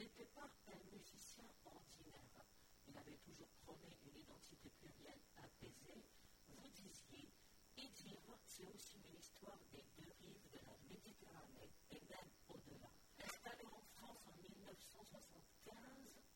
[0.00, 2.40] n'était pas un musicien ordinaire.
[2.88, 6.08] Il avait toujours prôné une identité plurielle apaisée.
[6.48, 7.28] Vous disiez,
[7.76, 8.16] Idir,
[8.46, 12.88] c'est aussi une histoire des deux rives de la Méditerranée et même au-delà.
[13.20, 15.76] Installé en France en 1975,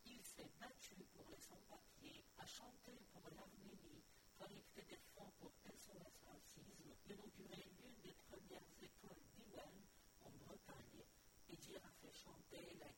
[0.04, 4.04] il s'est battu pour les sans-papiers, a chanté pour l'Arménie,
[4.37, 9.73] collecté des fonds pour SOS Racisme, inauguré l'une des premières écoles d'Iwan
[10.21, 11.00] en Bretagne.
[11.49, 12.93] Idir a fait chanter la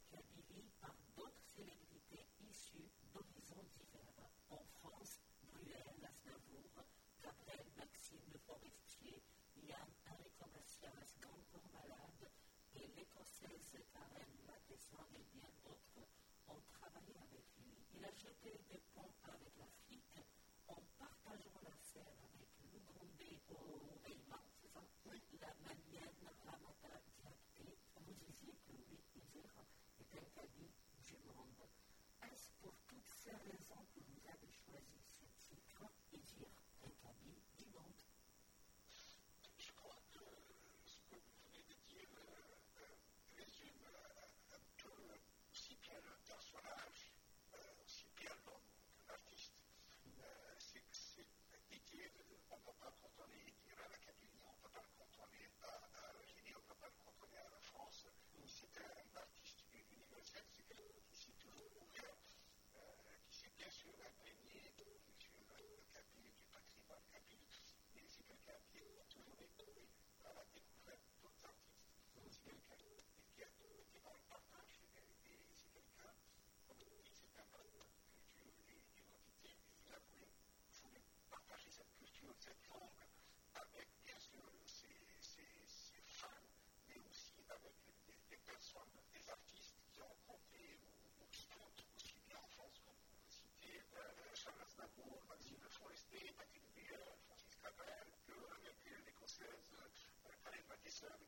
[13.06, 16.08] écossais c'est pareil, la descend et bien d'autres
[16.48, 17.72] ont travaillé avec lui.
[17.94, 18.82] Il a jeté des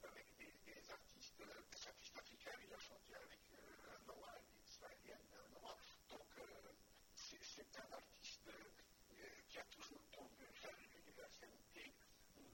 [0.05, 5.29] avec des, artistes, des artistes africains, il a chanté avec un Noah, une israélienne,
[6.09, 6.23] Donc,
[7.43, 8.51] c'est un artiste
[9.49, 11.93] qui a toujours tendu vers l'universalité,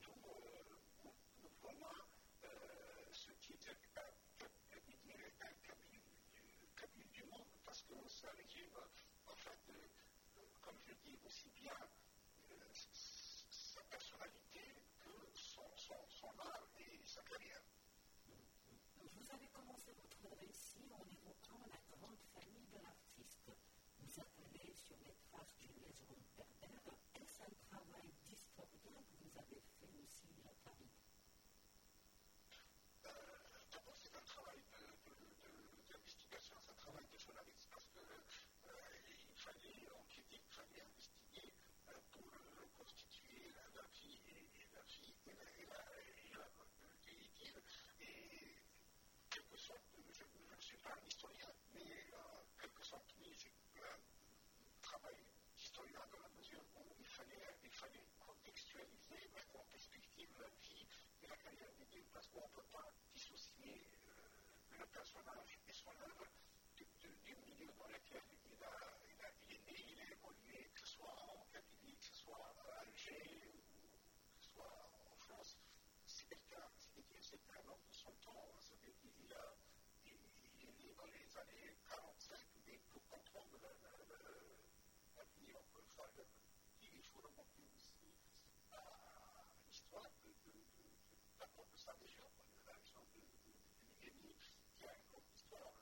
[0.03, 1.93] d'où nous voilà
[3.13, 4.11] ce qui est un
[6.77, 8.79] cabine du monde, parce que ça résume,
[9.29, 9.61] en fait,
[10.63, 11.77] comme je dis aussi bien,
[16.25, 17.61] formar y sacaría
[62.37, 66.27] on ne peut pas dissocier euh, le personnage et son œuvre
[66.77, 66.85] du,
[67.25, 68.75] milieu dans lequel il, a,
[69.09, 72.15] il, a, il, est né, il a évolué, que ce soit en Kabylie, que ce
[72.15, 73.63] soit à Alger ou
[74.39, 75.59] que ce soit en France.
[76.07, 76.67] C'est quelqu'un,
[77.21, 78.51] c'est un homme de son temps,
[78.83, 79.55] il, a,
[80.07, 80.19] il,
[80.51, 81.77] il est dans les années
[91.85, 94.17] Ça déchappe il y a l'exemple du Miguel
[94.73, 95.75] qui a une longue histoire,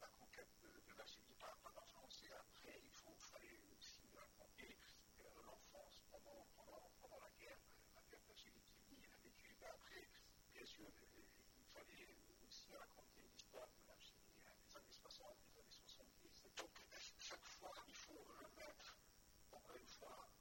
[0.00, 1.36] la conquête de la Chine.
[2.32, 4.78] Après, il fallait aussi raconter
[5.44, 7.60] l'enfance pendant la guerre,
[7.94, 9.04] la guerre de la Chine qui vit,
[9.60, 9.68] la.
[9.68, 10.08] Après,
[10.54, 12.08] bien sûr, il fallait
[12.48, 14.24] aussi raconter l'histoire de la Chine
[14.64, 17.14] des années 60, des années 70.
[17.20, 18.96] Chaque fois, il faut le remettre
[19.50, 20.35] pour une fois.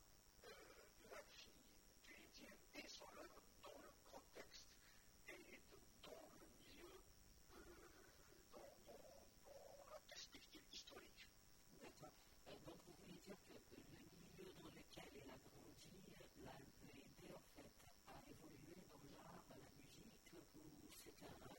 [15.21, 16.03] elle a grandi,
[16.43, 17.71] l'a aidé en fait
[18.07, 21.54] à évoluer dans l'art, la musique, où c'est un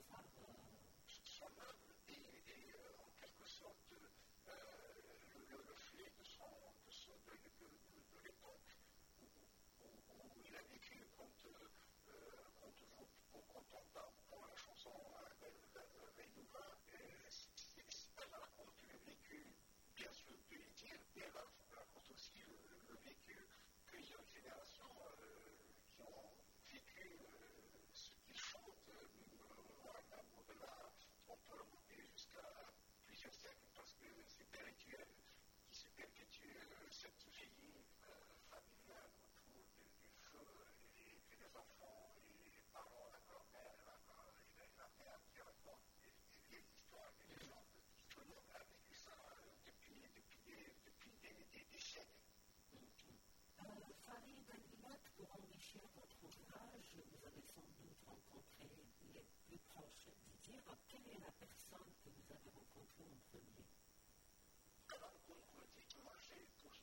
[55.17, 58.69] pour enrichir votre ouvrage, vous avez sans doute rencontré
[59.15, 60.61] les plus proches Didier.
[60.89, 63.65] Quelle est la personne que vous avez rencontrée en premier
[64.93, 65.41] Alors, pour,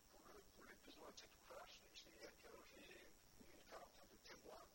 [0.10, 4.65] pour, le, pour les besoins de cet ouvrage, j'ai interrogé une quarantaine de témoins,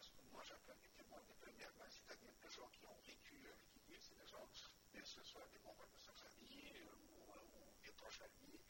[0.00, 3.42] ce que moi j'appelle des témoins de première main, c'est-à-dire des gens qui ont vécu
[3.50, 4.46] avec Didier, c'est des gens,
[4.94, 7.26] que ce soit des membres de sa famille ou,
[7.58, 8.63] ou des proches amis,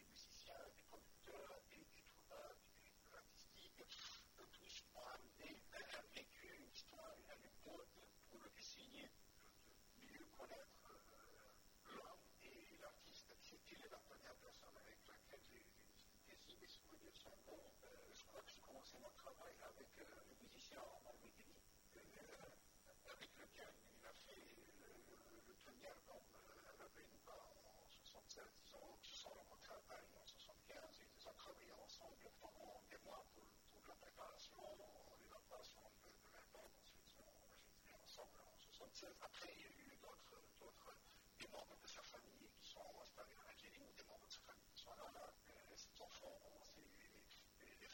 [28.35, 28.75] 17, ils
[31.29, 33.47] ont, travaillé ensemble pendant des mois pour,
[33.87, 34.59] la préparation,
[35.23, 36.59] l'élaboration de, de.
[36.83, 39.15] Ensuite, ils ont ensemble en 1976.
[39.23, 40.35] Après, il y a eu d'autres,
[41.53, 44.83] membres de sa famille qui sont installés en Algérie, des membres de sa famille qui
[44.83, 45.07] sont là,
[45.77, 46.41] ses enfants,
[46.75, 47.87] les,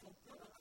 [0.00, 0.59] people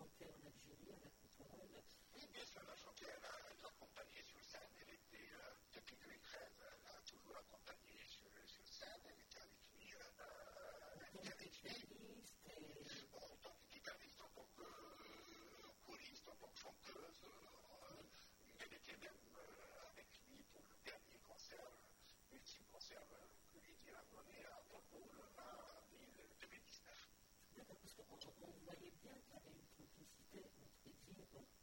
[0.00, 1.60] frontière en Algérie avec pétrole.
[2.16, 4.72] Oui, bien sûr, la frontière l'a accompagnée sur scène.
[4.80, 9.04] Elle était, euh, depuis 2013, elle a toujours accompagné sur, sur scène.
[9.04, 12.16] Elle était avec lui, elle était avec lui.
[13.12, 18.00] Bon, en tant que guitariste, en tant que euh, choriste, en tant que chanteuse, euh,
[18.64, 21.76] elle était même euh, avec lui pour le dernier concert,
[22.32, 23.04] l'ultime concert
[23.52, 25.44] que Lydia a donné à Istanbul le 20
[25.76, 26.08] avril
[26.40, 26.88] 2019.
[27.56, 29.29] D'accord, parce qu'on voyait bien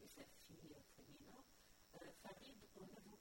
[0.00, 1.44] isso é fio, é feminino,
[1.94, 3.17] ah, sabido quando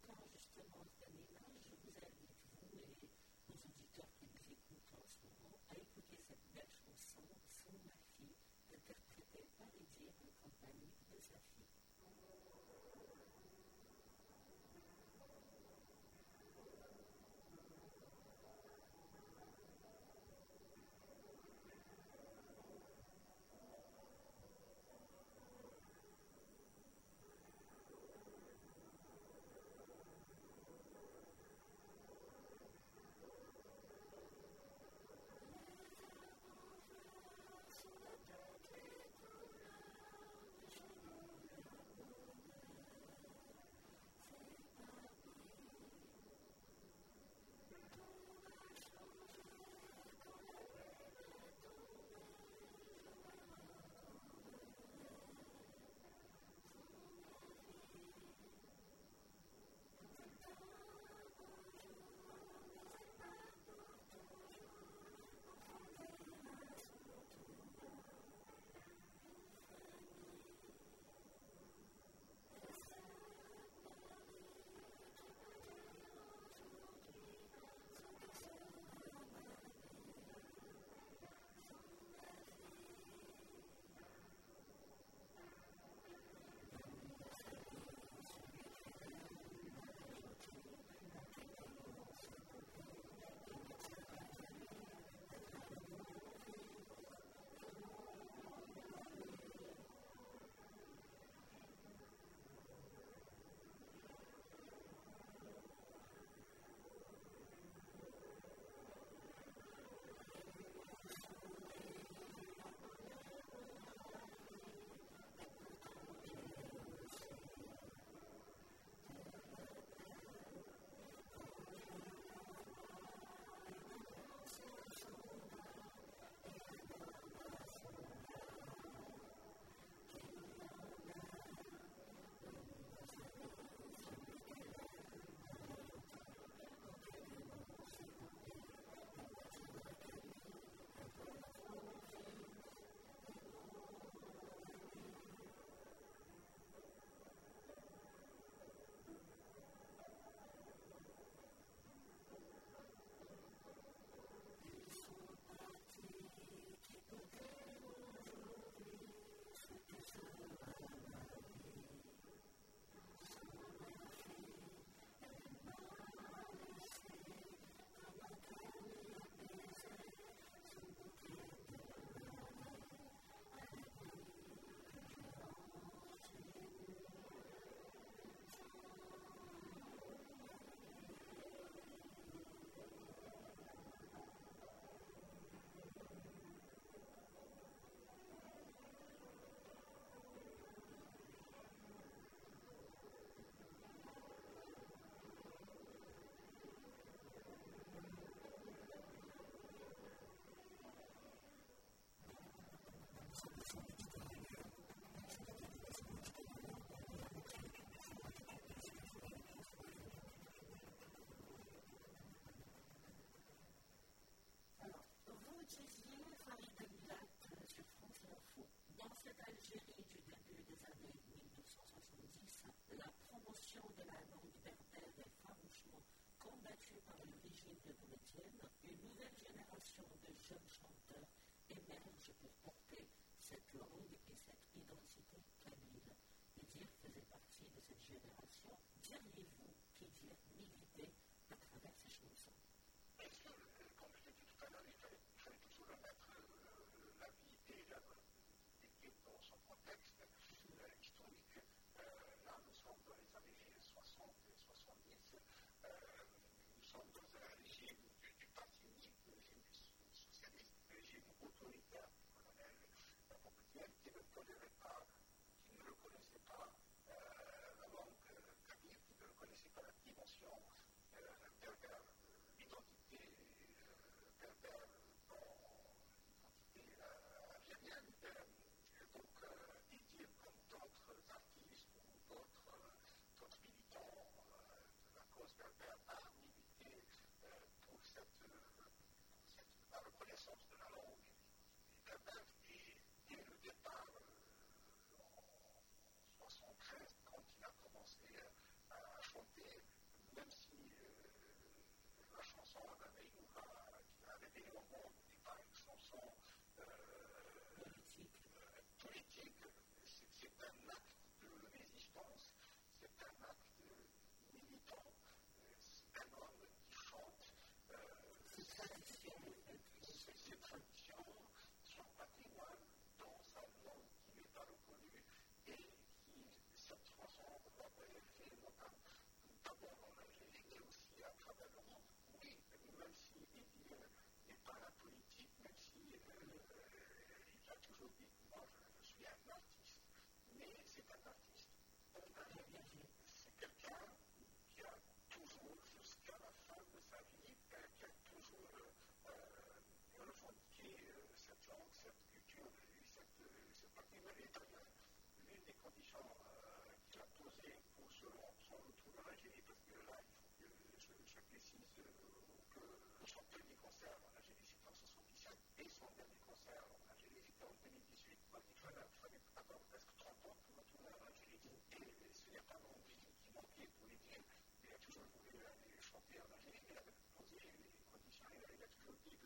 [261.67, 262.06] believe that.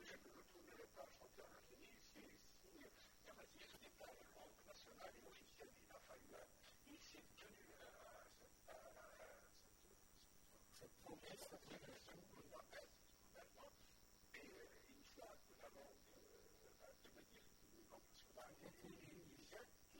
[0.02, 2.24] je ne retournerai pas chanter en si, si
[3.76, 4.08] n'était pas
[4.68, 5.68] nationale et officielle.
[5.72, 5.76] Il
[6.92, 7.84] il s'est tenu à
[10.80, 12.48] cette promesse, cette révélation qu'on
[14.36, 14.48] et
[14.96, 16.00] une fois que la langue
[17.76, 18.56] une langue nationale,
[19.94, 20.00] il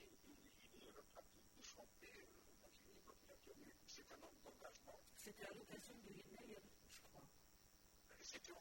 [0.92, 2.28] le pratique de chanter
[2.62, 2.68] en
[3.04, 3.74] quand il a tenu.
[3.86, 5.00] C'est un homme d'engagement.
[5.16, 6.10] C'était à l'occasion de
[8.32, 8.52] c'était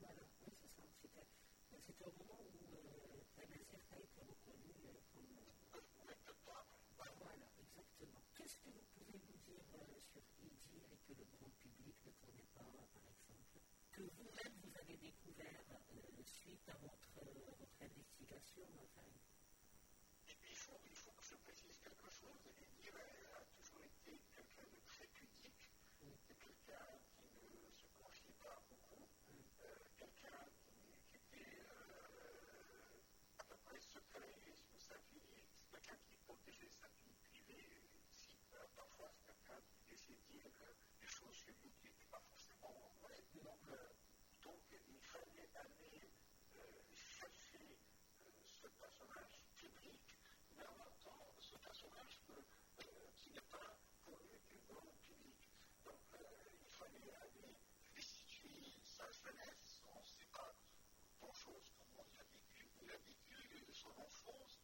[0.00, 0.52] Voilà, oui,
[0.96, 1.20] c'est ça.
[2.00, 5.84] Au moment où euh, la Nazir a été reconnue euh, comme.
[6.96, 8.22] Voilà, exactement.
[8.34, 9.60] Qu'est-ce que vous pouvez nous dire
[10.00, 13.60] sur Edir et que le grand public ne connaît pas, euh, par exemple
[13.92, 15.60] Que vous-même vous avez découvert
[16.24, 17.12] suite à votre,
[17.60, 19.04] votre investigation, enfin,
[44.42, 46.10] Donc, il fallait aller
[46.94, 47.76] chercher
[48.46, 50.00] ce personnage public,
[50.56, 52.20] mais en même temps, ce personnage
[53.18, 53.76] qui n'est pas
[54.06, 55.50] connu du grand public.
[55.84, 56.00] Donc,
[56.62, 57.56] il fallait aller
[57.94, 60.54] restituer sa jeunesse, on ne sait pas
[61.20, 62.06] grand-chose comment
[62.82, 64.59] il a vécu, il son enfance.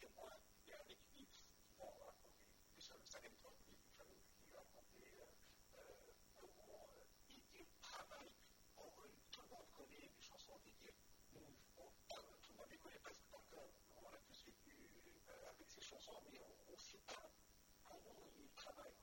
[0.00, 0.30] Et moi,
[0.64, 1.26] il y a raconter,
[1.78, 2.40] racontés,
[2.78, 3.50] ça l'aime trop
[4.48, 5.12] il a raconté
[6.34, 6.86] comment
[7.28, 8.30] idée travail.
[9.30, 10.94] Tout le monde connaît les chansons d'idée.
[11.34, 13.68] Tout le monde ne connaît presque pas le cœur.
[13.96, 14.86] On a tous écrit
[15.50, 17.30] avec ses chansons, mais on ne sait pas
[17.82, 18.94] comment il travaille.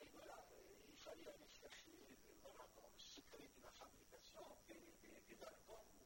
[0.00, 0.46] Et voilà,
[0.88, 6.05] il fallait aller chercher dans le secret de la fabrication des albums.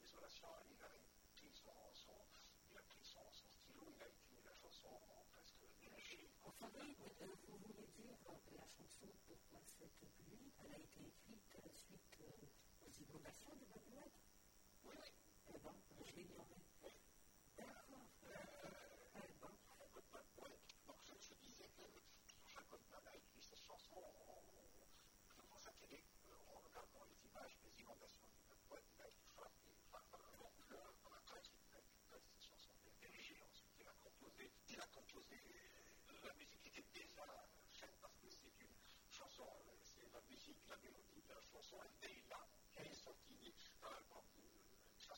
[0.00, 0.82] d'isolation, il
[2.76, 4.88] a pris son, stylo, il a écrit la chanson
[5.32, 5.64] presque.
[6.44, 11.42] Enfin, oui, vous voulez dire la chanson Pourquoi cette pluie, elle a été écrite
[11.76, 12.18] suite
[12.84, 14.12] aux inondations de Babylone
[14.84, 15.10] Oui, oui.
[15.54, 15.74] Eh bien,
[16.06, 16.62] je l'ignorais.
[17.56, 18.06] D'accord.
[19.14, 19.50] Eh bien,
[20.42, 20.50] Oui,
[20.86, 21.82] donc je, je disais que
[22.36, 24.42] Jean-Jacques Goldman a écrit cette chanson en,
[25.36, 26.02] devant sa télé,
[26.48, 30.02] en regardant les images des inondations du Babylone, il a été frappé par
[30.38, 34.80] l'ampleur, par la presse, il a écrit cette chanson dirigée, ensuite il a composé, il
[34.80, 35.40] a composé,
[36.24, 37.26] la musique était déjà
[37.72, 38.74] faite parce que c'est une
[39.10, 39.48] chanson,
[39.82, 40.20] c'est la
[40.68, 42.40] la mélodie de la chanson Leila,
[42.72, 45.14] qui est sortie dans l'album de Lumière, sur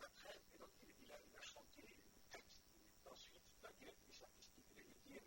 [0.00, 2.62] la 13, et donc il, a, chanté le texte,
[3.10, 5.22] ensuite la directrice artistique de l'édire,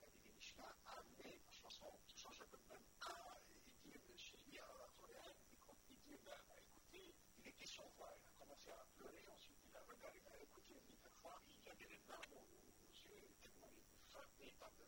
[0.00, 3.40] Nadine Michelin, a amené la chanson de Goldman à
[3.84, 4.66] Edir chez lui à
[4.98, 9.24] Montréal, et quand Edir a écouté, il était sans voix, il a commencé à pleurer,
[9.32, 13.28] ensuite il a regardé, il a écouté une fois, il avait les larmes aux yeux,
[13.42, 14.86] tellement il frappé par le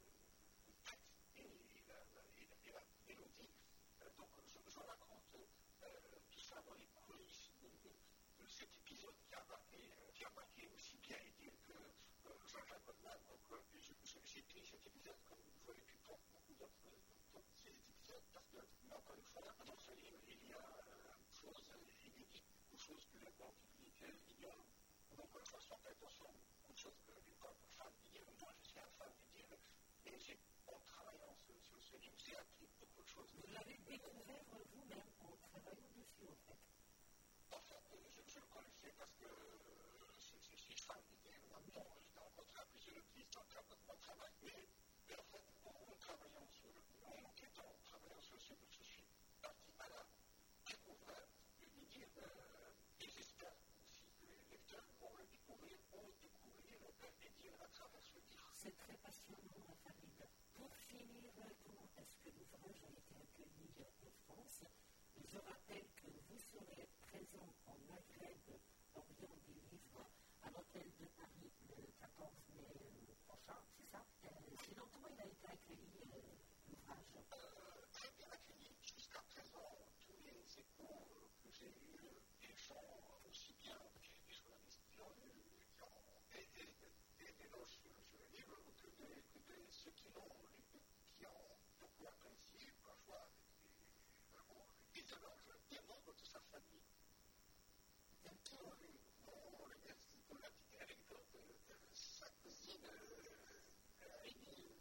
[0.85, 3.53] texte et la, la, et la, et la mélodie.
[4.03, 5.89] Euh, donc je, je raconte euh,
[6.31, 7.93] tout ça dans les coulisses de, de,
[8.43, 12.33] de cet épisode qui a marqué, euh, qui a marqué aussi bien Edir que euh,
[12.47, 13.21] Jean-Jacques Goldman.
[13.29, 16.73] Donc euh, j'ai pris cet épisode comme vous avez pu prendre beaucoup d'autres
[17.55, 18.59] ces épisodes parce que,
[18.91, 21.62] encore une fois, dans ce livre, il y a euh, chose
[22.73, 23.19] une chose que.
[25.16, 25.43] Donc, euh,
[25.79, 26.27] fait attention,
[26.69, 27.35] de choses que les
[28.41, 29.47] moi je suis un fan d'Idir,
[30.07, 33.35] et j'ai, en travaillant sur, ce livre, j'ai appris beaucoup de choses.
[33.35, 36.59] vous vous-même en travaillant dessus, en fait.
[37.51, 37.83] En fait,
[38.16, 39.27] le connaissais parce que
[40.19, 41.03] je, suis fan
[41.51, 42.64] maintenant, je l'ai rencontré à
[43.95, 44.31] le travail,
[58.69, 60.29] Euh, c'est très passionnant, ma famille.
[60.55, 61.33] Pour finir,
[61.64, 63.73] comment est-ce que l'ouvrage a été accueilli
[64.05, 64.64] en France
[65.25, 68.61] Je rappelle que vous serez présent en Maghreb,
[68.95, 70.05] Orient des Livres,
[70.43, 74.05] à l'hôtel de Paris le 14 mai prochain, c'est ça
[74.64, 76.05] Sinon, comment il a été accueilli
[76.69, 77.25] l'ouvrage
[77.93, 78.77] Très bien accueilli.
[78.85, 79.73] Jusqu'à présent,
[80.05, 81.09] tous les échos
[81.41, 83.18] que j'ai eus, les.
[89.89, 90.80] Ceux qui l'ont lu,
[91.16, 93.30] qui ont beaucoup apprécié, parfois
[94.34, 96.84] vraiment des éloges, des membres de sa famille.
[98.22, 98.36] Donc,
[99.24, 102.84] on remercie pour la petite anecdote de sa cousine
[104.24, 104.76] Émile,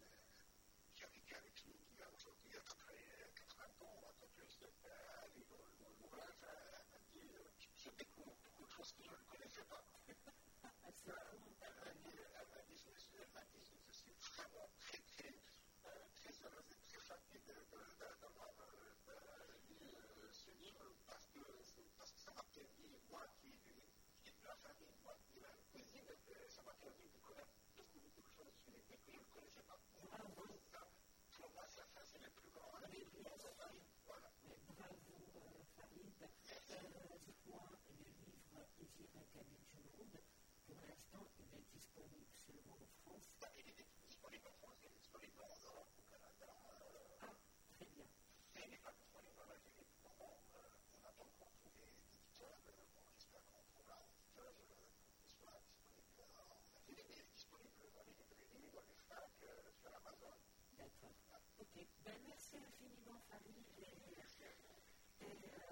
[0.96, 4.60] qui vécu avec nous, qui a aujourd'hui à peu près 80 ans, un peu plus,
[4.92, 5.46] a lu
[6.02, 7.32] l'ouvrage, a dit
[7.78, 9.84] Je découvre beaucoup de choses que je ne connaissais pas.
[13.20, 14.70] Elle m'a dit, je suis vraiment
[16.38, 17.42] très, très, fatiguée
[18.22, 18.52] d'avoir
[19.70, 19.76] lu
[20.32, 21.40] ce livre parce que,
[22.18, 23.52] ça m'a permis, moi qui,
[24.24, 25.40] qui de la famille, moi qui
[26.50, 29.80] ça m'a permis de connaître beaucoup, les que je ne connaissais pas.
[31.40, 32.68] Pour moi, ça, ça le plus grand.
[40.58, 43.30] Pour l'instant, il est disponible seulement en France.
[43.56, 46.48] Il est disponible en France, il est disponible en Europe, au Canada.
[47.22, 47.34] Ah,
[47.76, 48.06] très bien.
[48.54, 50.40] Mais il n'est pas disponible en Algérie pour le moment.
[50.94, 52.58] On n'a pas encore trouvé d'éditeur.
[52.66, 54.54] Bon, j'espère qu'on trouvera un éditeur
[55.22, 55.62] qui soit
[55.96, 56.86] disponible en Algérie.
[56.90, 59.32] Il est disponible dans les librairies, dans les FNAC,
[59.74, 60.38] sur Amazon.
[60.78, 61.16] D'accord.
[61.60, 61.76] Ok.
[62.06, 62.18] Ben,
[63.10, 64.44] merci
[65.20, 65.67] infiniment,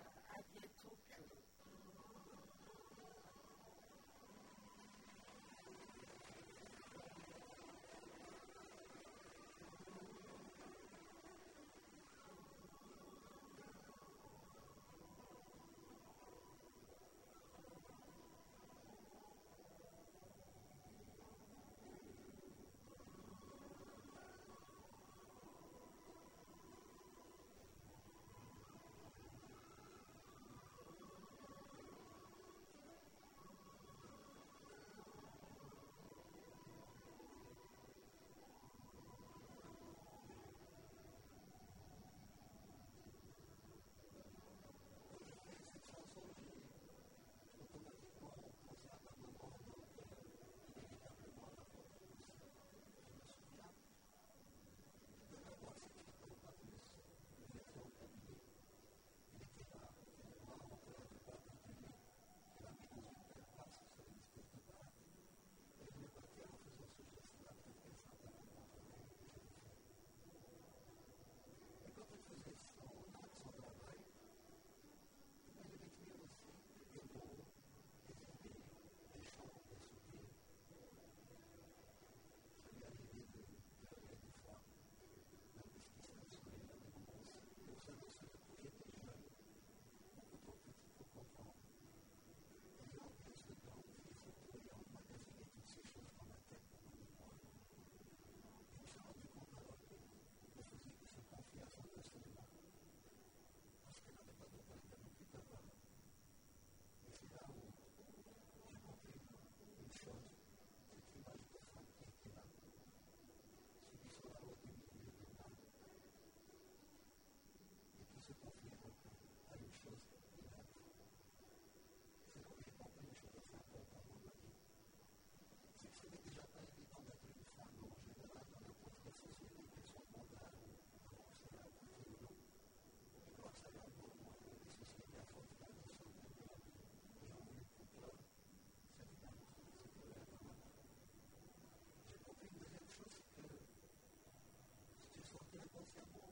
[145.75, 146.24] Gracias.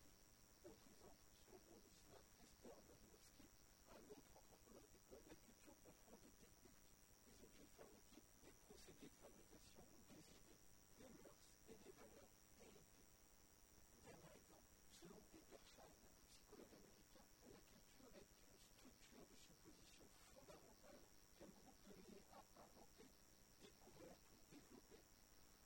[0.64, 3.48] Autre exemple, selon Bronislaw Ester-Danilowski,
[3.90, 4.92] un autre anthropologue
[5.28, 6.86] la culture comprend des techniques,
[7.26, 10.62] des objets fabriqués, des procédés de fabrication, des idées,
[10.98, 13.08] des mœurs et des valeurs héritées.
[14.04, 15.92] Dernier exemple, selon Peterson,
[16.32, 21.02] psychologue américain, la culture est une structure de supposition fondamentale
[21.38, 23.08] qu'un groupe est mené à inventer,
[23.62, 24.16] découvrir
[24.52, 25.22] ou développer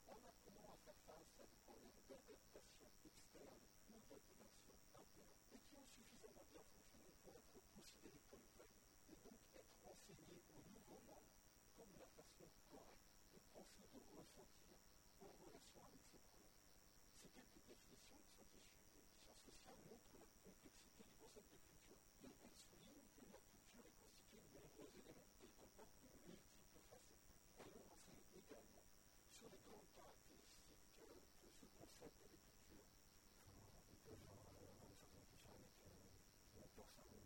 [0.08, 0.75] en apprenant à
[1.08, 7.10] face à des problèmes d'adaptation externe ou d'intégration interne et qui ont suffisamment bien fonctionné
[7.26, 8.70] pour être considérés comme vrais
[9.10, 11.34] et donc être enseignés aux nouveaux membres
[11.78, 14.78] comme la façon correcte de penser, de ressentir
[15.22, 16.62] en relation avec ces problèmes.
[17.22, 21.60] Ces quelques définitions qui sont issues des sciences sociales montrent la complexité du concept de
[21.66, 22.00] culture.
[22.24, 26.70] Et elles soulignent que la culture est constituée de nombreux éléments et comporte de multiples
[26.72, 27.10] facettes.
[27.60, 28.86] Elles nous renseignent également
[29.36, 30.25] sur les grandes caractéristiques que,
[32.00, 36.06] ça, c'est des gens, on est sur une
[36.56, 37.25] avec la personne.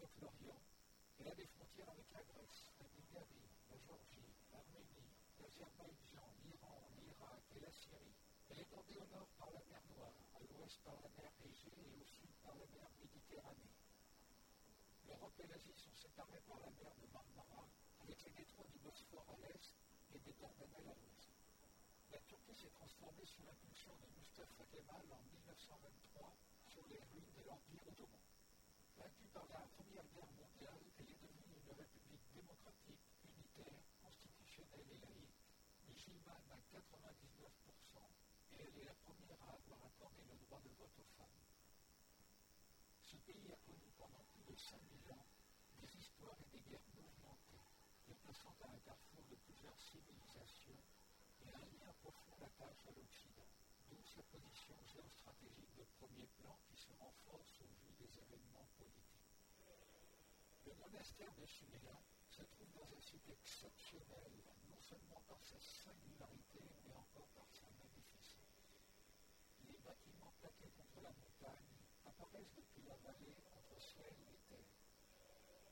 [0.00, 7.44] Elle a des frontières avec la Grèce, la Bulgarie, la Géorgie, l'Arménie, l'Azerbaïdjan, l'Iran, l'Irak
[7.52, 8.16] et la Syrie.
[8.48, 11.76] Elle est bordée au nord par la mer Noire, à l'ouest par la mer Égée
[11.76, 13.76] et au sud par la mer Méditerranée.
[15.04, 17.68] L'Europe et l'Asie sont séparées par la mer de Marmara,
[18.00, 19.68] avec les détroits du Bosphore à l'est
[20.16, 21.28] et des Dardanelles à l'ouest.
[22.08, 26.32] La Turquie s'est transformée sous l'impulsion de Mustafa Kemal en 1923
[26.72, 28.24] sur les ruines de l'Empire ottoman.
[29.00, 35.00] Vaincue par la Première Guerre mondiale, elle est devenue une république démocratique, unitaire, constitutionnelle et
[35.00, 35.40] laïque,
[36.00, 36.80] musulmane à 99%,
[38.56, 41.44] et elle est la première à avoir accordé le droit de vote aux femmes.
[43.04, 45.28] Ce pays a connu pendant plus de 5000 ans
[45.76, 47.68] des histoires et des guerres mouvementées,
[48.08, 50.80] le plaçant à un carrefour de plusieurs civilisations
[51.44, 53.52] et un lien profond l'attache à l'Occident,
[53.92, 59.28] d'où sa position géostratégique de premier plan qui se renforce au vu des événements politiques.
[60.64, 62.00] Le monastère de Sumela
[62.30, 64.32] se trouve dans un site exceptionnel,
[64.90, 68.58] seulement par sa singularité, mais encore par sa magnificence.
[69.70, 74.74] Les bâtiments plaqués contre la montagne apparaissent depuis la vallée entre ciel et terre.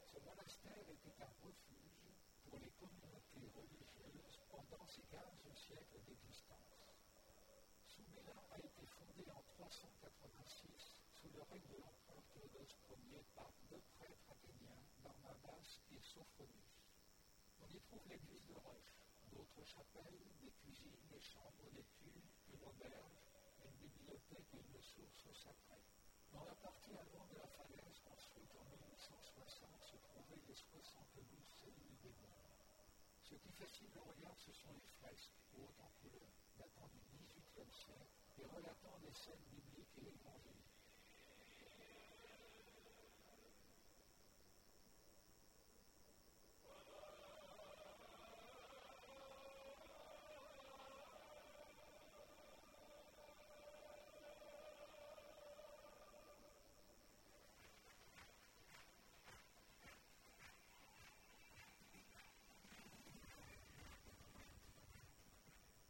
[0.06, 2.14] Ce monastère était un refuge
[2.46, 5.18] pour les communautés religieuses pendant ces 15
[5.66, 6.78] siècles d'existence.
[7.90, 13.82] Soumela a été fondée en 386 sous le règne de l'empereur Théodose Ier par deux
[13.98, 16.78] prêtres athéniens, Barnabas et Sophronius.
[17.60, 18.97] On y trouve l'église de Roche,
[19.58, 22.22] d'autres chapelles, des cuisines, des chambres d'études,
[22.54, 23.18] une auberge,
[23.64, 25.82] une bibliothèque et une source sacrée.
[26.32, 31.98] Dans la partie avant de la falaise construite en 1860 se trouvaient les 72 cellules
[32.02, 32.54] des mondes.
[33.24, 37.74] Ce qui fascine le regard, ce sont les fresques, hautes en couleur, datant du XVIIIe
[37.74, 40.78] siècle et relatant des scènes bibliques et évangéliques.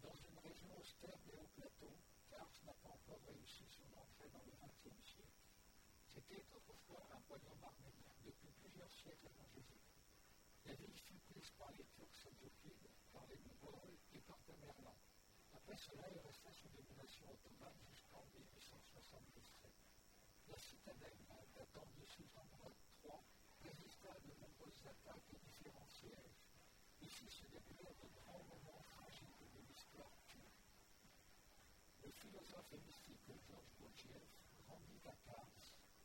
[0.02, 1.96] Dans une région austère des hauts plateaux,
[2.30, 5.44] Kars n'a pas encore réussi son entrée dans le XXe siècle.
[6.28, 7.56] C'était autrefois un royaume
[8.22, 9.80] depuis plusieurs siècles avant Jésus.
[10.66, 14.92] La ville fut prise par les Turcs seljoukides, par les Mongols et par Tamerlan.
[15.54, 19.72] Après cela, elle resta sous domination ottomane jusqu'en 1877.
[20.52, 21.16] La citadelle,
[21.56, 23.16] datant du sultan III,
[23.64, 26.44] résista à de nombreuses attaques et différents sièges.
[27.00, 30.68] Ici se déroulèrent de grands moments fragiles de l'histoire turque.
[32.04, 34.28] Le philosophe et mystique Georges Gurdjieff
[34.60, 35.57] grandit à Kars.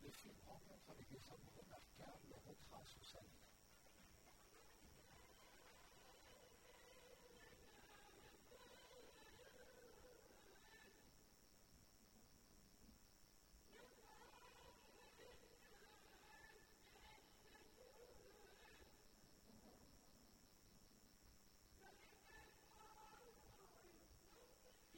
[0.04, 3.44] Le film rencontre avec des hommes remarquables retrace sa vie.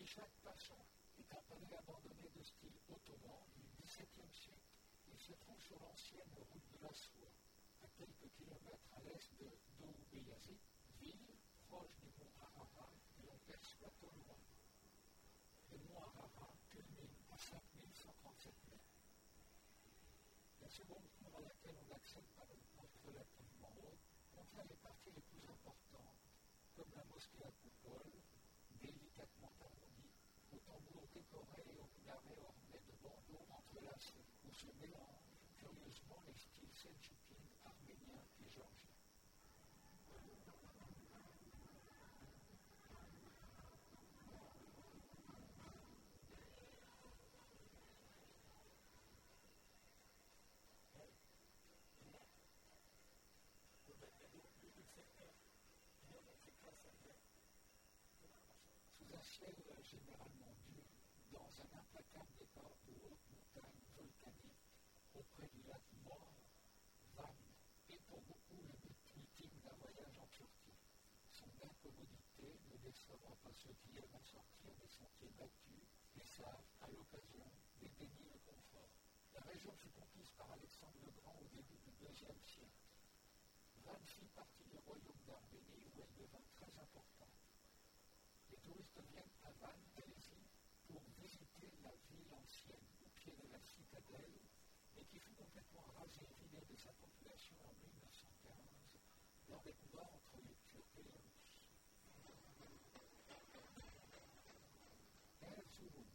[0.05, 0.75] Ishaq Pasha
[1.17, 4.54] est un palais abandonné de style ottoman du XVIIe siècle.
[5.25, 7.33] Se trouve sur l'ancienne route de la soie,
[7.81, 9.49] à quelques kilomètres à l'est de
[9.81, 10.61] Doumbéyazit,
[11.01, 11.33] ville
[11.65, 14.37] proche du mont Ararat que l'on perçoit au loin.
[15.71, 19.01] Le mont Ararat culmine à 5137 mètres.
[20.61, 25.09] La seconde cour à laquelle on accède par une porte relativement haute contient les parties
[25.09, 26.21] les plus importantes,
[26.77, 28.13] comme la mosquée à coupole,
[28.77, 30.13] délicatement arrondie,
[30.53, 33.47] au tambour décoré et au minaret orné de bandeaux
[34.55, 38.85] entrelacés, où se mélangent curieusement les styles seljoukides, arméniens et géorgiens.
[58.97, 59.53] sous un ciel
[59.83, 60.83] généralement dur,
[61.31, 64.65] dans un implacable décor de hautes montagnes volcaniques,
[65.13, 66.33] auprès du lac mort,
[67.17, 67.35] Van
[67.89, 70.73] est pour beaucoup le but ultime d'un voyage en Turquie.
[72.41, 75.83] Ne décevra pas ceux qui aiment sortir des sentiers battus
[76.15, 77.45] et savent, à l'occasion,
[77.79, 78.91] dédaigner le confort.
[79.33, 82.85] La région fut conquise par Alexandre le Grand au début du IIe siècle.
[83.85, 84.27] Van fit
[84.65, 87.37] du royaume d'Arménie où elle devint très importante.
[88.49, 90.45] Les touristes viennent à Van Helsing
[90.87, 94.39] pour visiter la ville ancienne au pied de la citadelle
[94.97, 98.55] et qui fut complètement rasée et vidée de sa population en 1915
[99.49, 101.45] lors des combats entre les Turcs et les Russes.
[105.41, 106.09] Erzurum,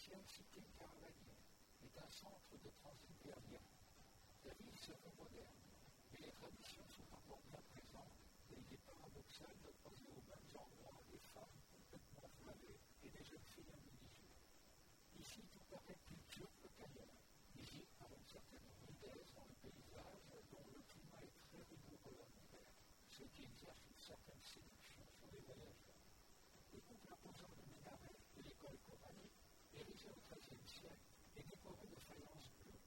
[0.00, 1.44] ancienne cité caravanière,
[1.84, 3.60] est un centre de transit aérien.
[4.48, 5.60] La ville se moderne,
[6.12, 8.16] mais les traditions sont encore bien présentes.
[8.48, 13.24] Et il est paradoxal de poser aux mêmes endroits des femmes complètement voilées et des
[13.28, 14.40] jeunes filles minijupe.
[15.20, 17.20] Ici, tout paraît plus turc qu'ailleurs,
[17.60, 22.30] visible par une certaine rudesse dans le paysage dont le climat est très rigoureux en
[22.40, 22.72] hiver,
[23.04, 26.00] ce qui exerce une certaine séduction sur les voyageurs.
[26.72, 29.36] Le couple imposant de minaret et l'école coranique,
[29.80, 31.06] érigée au XIIIe siècle,
[31.40, 32.80] est décorée de faïence bleue.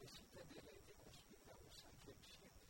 [0.00, 2.66] La citadelle a été construite le Ve siècle.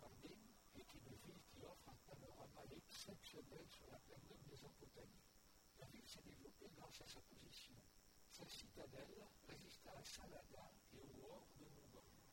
[0.00, 0.42] Mardin
[0.74, 5.30] est une ville qui offre un panorama exceptionnel sur la plaine de Mésopotamie.
[5.78, 7.74] La ville s'est développée grâce à sa position.
[8.32, 12.26] Cette citadelle résista à Saladin et aux hordes mongoles.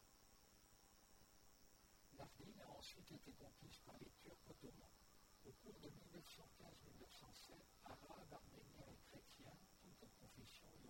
[2.18, 4.98] Mardin a ensuite été conquise par les Turcs ottomans.
[5.46, 7.54] Au cours de 1915-1907,
[7.86, 9.58] arabes, arméniens et chrétiens,
[10.00, 10.88] toutes confessions y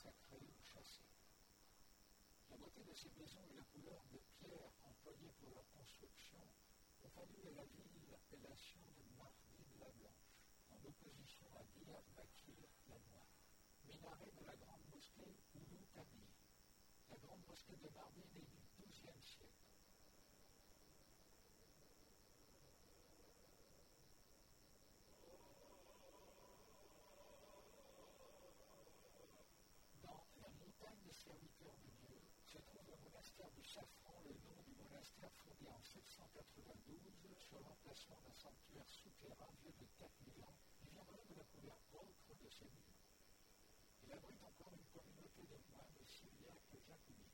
[0.00, 1.12] massacrés ou chassés.
[2.48, 6.40] La beauté de ces maisons et la couleur de pierre employée pour leur construction
[7.04, 10.40] ont valu à la ville l'appellation de Mardin la Blanche,
[10.72, 13.28] en opposition à Diyarbakir la Noire,
[13.84, 16.32] minaret de la grande mosquée Oulu Kabir.
[17.10, 18.59] La grande mosquée de Mardin est
[36.30, 41.80] 1792 sur l'emplacement d'un sanctuaire souterrain vieux de 4000 ans qui viendra de la couleur
[41.92, 43.02] ocre de ses murs.
[44.04, 47.29] Il abrite encore une communauté de moines aussi bien que jacobins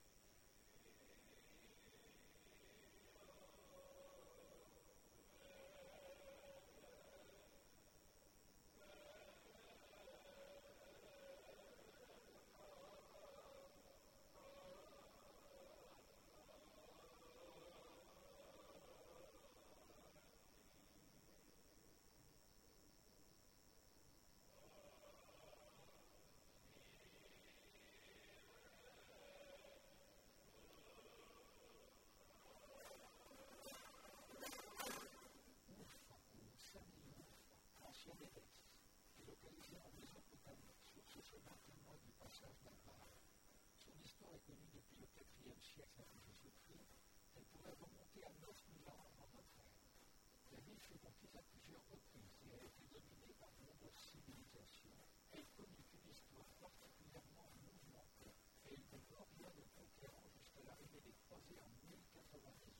[61.54, 62.74] en 1098.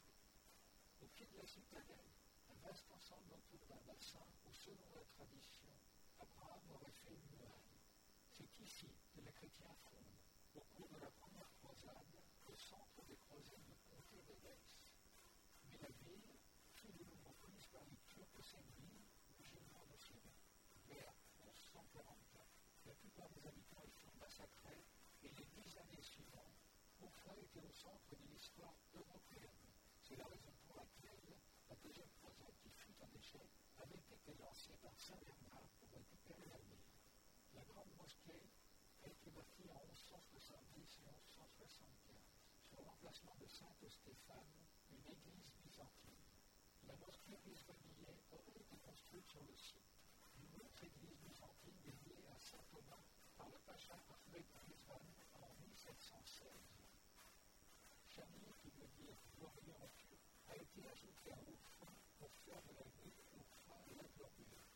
[1.03, 2.11] Au pied de la citadelle,
[2.51, 5.71] un vaste ensemble autour d'un bassin où, selon la tradition,
[6.19, 7.79] Abraham aurait fait une muraille.
[8.27, 10.19] C'est ici que les chrétiens fondent,
[10.57, 12.11] au cours de la première croisade,
[12.49, 14.83] le centre des croisades du comté d'Édesse.
[15.71, 16.35] Mais la ville
[16.75, 19.07] fut de nouveau prise par les Turcs ville,
[19.39, 20.43] musulmans de Syrie.
[20.91, 22.51] Vers 1144,
[22.87, 24.83] la plupart des habitants y furent massacrés
[25.23, 26.67] et les dix années suivantes,
[27.57, 29.65] Était au centre de l'histoire européenne.
[30.05, 31.25] C'est la raison pour laquelle
[31.71, 33.49] la deuxième projet, qui fut un échec,
[33.81, 36.85] avait été lancé par Saint-Bernard pour récupérer la ville.
[37.57, 38.45] La grande mosquée
[39.01, 42.29] a été bâtie en 1170 et 1175
[42.69, 44.53] sur l'emplacement de Saint-Stéphane,
[44.93, 46.29] une église byzantine.
[46.85, 49.97] La mosquée israélienne aurait été construite sur le site
[50.37, 53.01] d'une autre église byzantine dédiée à saint Thomas
[53.41, 55.01] par le pacha Ahmed Rizvan
[55.41, 56.76] en 1716.
[58.17, 59.13] Chamir, qui veut dire
[59.45, 64.73] en turc, a été ajouté à Urfa pour faire de la ville Urfa la glorieuse.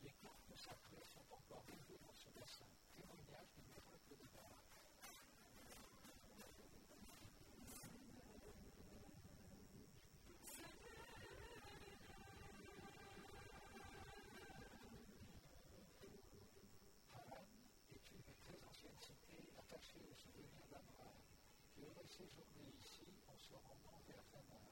[0.00, 4.64] Les cartes sacrées sont encore élevées dans ce bassin, témoignage du miracle de Barak.
[19.58, 21.18] attachée au souvenir d'Abraham,
[21.72, 24.70] qui aurait séjourné ici en se rendant vers Damas.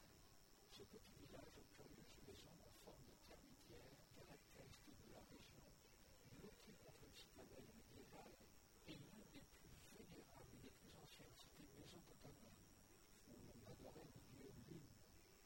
[0.70, 5.66] Ce petit village aux curieuses maisons en forme de termitière, caractéristique de la région,
[6.38, 8.36] bloqué contre une citadelle médiévale,
[8.86, 12.68] est l'une des plus vénérables et des plus anciennes cités mésopotamiennes,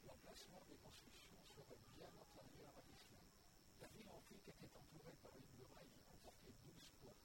[0.05, 3.25] L'emplacement des constructions serait bien antérieur à l'islam.
[3.81, 7.17] La ville antique était entourée par une muraille qui comportait douze points.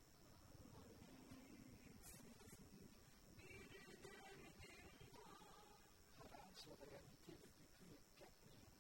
[6.61, 8.77] serait habitée depuis plus de 4000 ans.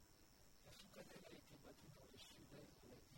[0.65, 3.10] La citadelle a été bâtie dans le sud-est de la ville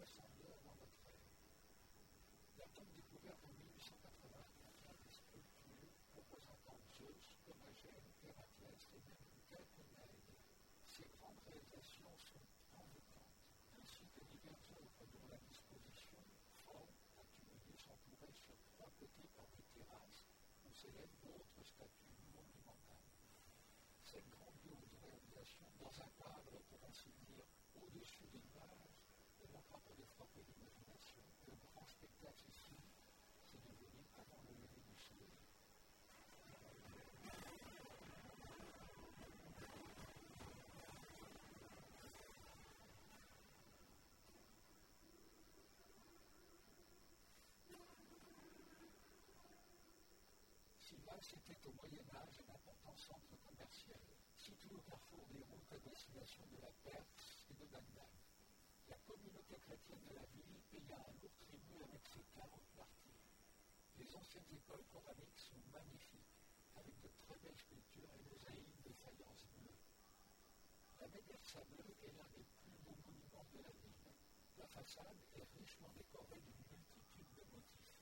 [0.00, 0.06] La
[2.72, 4.32] tombe découverte en 1880
[4.96, 10.40] des sculptures représentant Zeus, Comagène, Héraclès et même Gatonaïde.
[10.88, 12.48] Ces grandes réalisations sont
[12.80, 13.44] envoûtantes,
[13.76, 16.24] ainsi que diverses œuvres dont la disposition,
[16.64, 20.24] forme, atelier s'entourait sur trois côtés par des terrasses
[20.64, 23.04] où s'élèvent d'autres statues monumentales.
[24.00, 24.49] Cette grande
[30.34, 30.42] de.
[31.46, 32.76] Le grand spectacle ici,
[33.50, 35.32] c'est devenu avant le lever du soleil.
[50.80, 54.00] Silas était au Moyen-Âge un important centre commercial,
[54.36, 58.10] situé au carrefour des routes à destination de la Perse et de Bagdad.
[58.88, 63.26] La communauté chrétienne de la ville paya un lourd tribut avec ses 40 martyrs.
[63.98, 66.38] Les anciennes écoles coraniques sont magnifiques,
[66.78, 69.74] avec de très belles sculptures et mosaïques de faïence bleue.
[71.00, 74.14] La médersa bleue est l'un des plus beaux monuments de la ville.
[74.58, 77.98] La façade est richement décorée d'une multitude de motifs.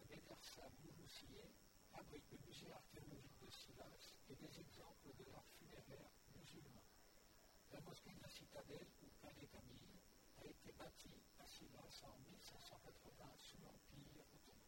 [0.00, 1.52] La médersa Mouloussier
[1.92, 6.84] abrite le musée archéologique de Silas et des exemples de l'art funéraire musulman.
[7.72, 10.05] La mosquée de la citadelle, ou Palais Camille,
[10.46, 11.10] a été bâtie
[11.44, 14.60] Silas en 1580 sous l'Empire ottoman.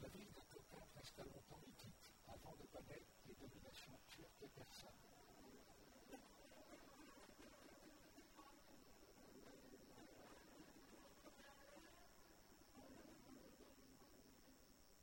[0.00, 1.94] La ville de Tokat resta longtemps hittite,
[2.28, 4.90] avant de connaître les dominations turques et persanes.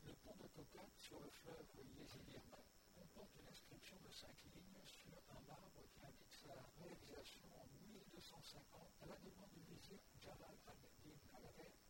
[0.05, 1.63] Le pont de Tokat sur le fleuve
[1.95, 2.59] Yézilirma
[2.91, 6.51] comporte une inscription de cinq lignes sur un marbre qui indique sa
[6.84, 7.47] réalisation
[7.79, 11.15] 1950 à la demande du vizir Jamal ad-Din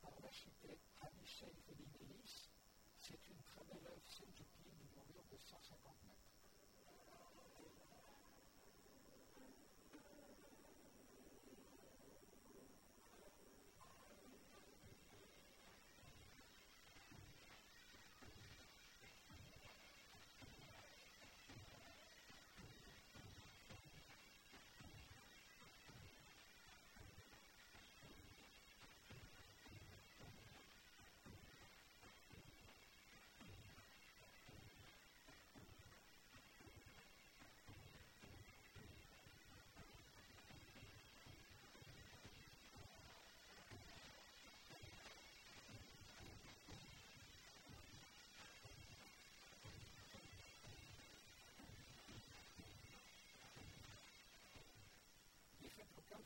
[0.03, 1.65] par l'architecte Hamish Sheikh
[3.01, 6.26] C'est une très belle œuvre seljouki d'une longueur de 150 mètres.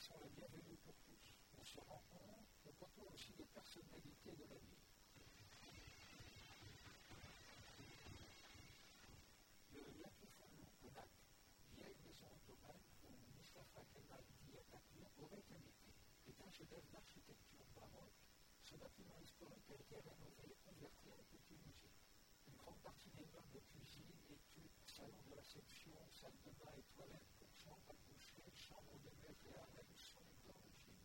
[0.01, 1.21] Sont les bienvenus pour tous.
[1.61, 4.81] On se rencontre, on côtoie aussi des personnalités de la vie.
[9.77, 9.85] Le
[10.81, 11.13] Kodak,
[11.77, 15.93] vieille maison ottomane où Mustafa Kemal Diatatürk aurait habité,
[16.25, 18.17] est un chef-d'œuvre d'architecture baroque.
[18.65, 21.93] Ce bâtiment historique a été rénové et converti en petit musée.
[22.49, 26.89] Une grande partie des meubles de cuisine, études, salon de réception, salle de bain et
[26.89, 31.01] toilettes pour chambre à coucher, chambre de et à la sont d'origine.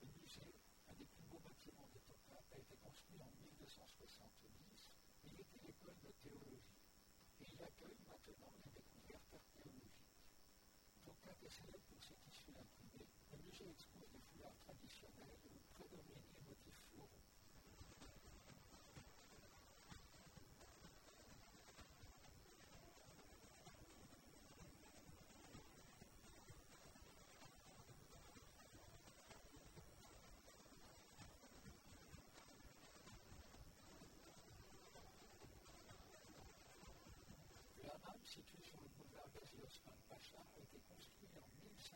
[0.00, 0.54] Le musée,
[0.88, 4.92] un des plus beaux bâtiments de Tokyo, a été construit en 1270.
[5.24, 6.78] Il était l'école de théologie
[7.40, 8.08] et il
[11.04, 13.08] Toka est célèbre pour ses tissus imprimés.
[13.32, 15.38] Le musée expose des foulards traditionnels
[15.72, 17.08] prédominent les motifs floraux.
[37.82, 41.28] Le hammam, situé sur le boulevard Gazi Osman Pacha, a été construit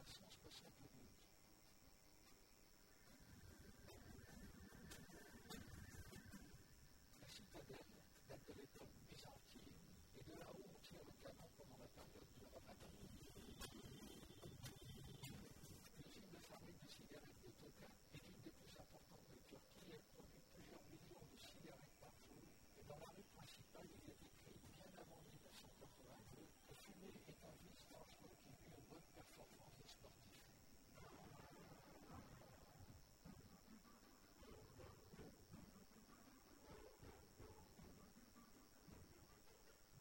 [0.03, 0.99] en 1572.
[7.23, 7.87] La citadelle
[8.47, 9.79] de l'époque byzantine
[10.19, 12.43] et de là où on tire le canon pendant la période de
[18.13, 19.87] est l'une des plus importantes de Turquie.
[19.93, 22.43] Elle produit plusieurs millions de cigarettes par jour.
[22.79, 27.55] Et dans la rue principale, il est écrit bien avant 1982 que fumer est un
[27.63, 30.43] vice dangereux qui nuit aux bonnes performances sportives.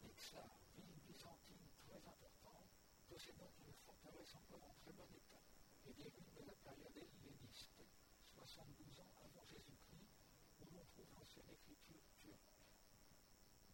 [0.02, 0.44] Nixa,
[0.76, 2.70] ville byzantine très importante,
[3.08, 3.72] possédant une
[4.34, 5.42] encore en très bon état,
[5.86, 7.82] et des ruines de la période helléniste,
[8.34, 10.12] 72 ans avant Jésus-Christ,
[10.60, 12.54] où l'on trouve l'ancienne écriture turque.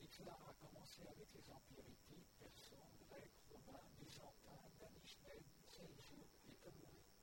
[0.00, 4.68] L'islam a commencé avec les empires hittites, persans, grecs, romains, byzantins,
[5.78, 7.14] seljouk et tamourides.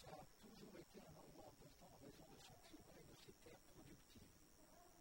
[0.00, 3.36] Ça a toujours été un endroit important en raison de son climat et de ses
[3.44, 4.32] terres productives.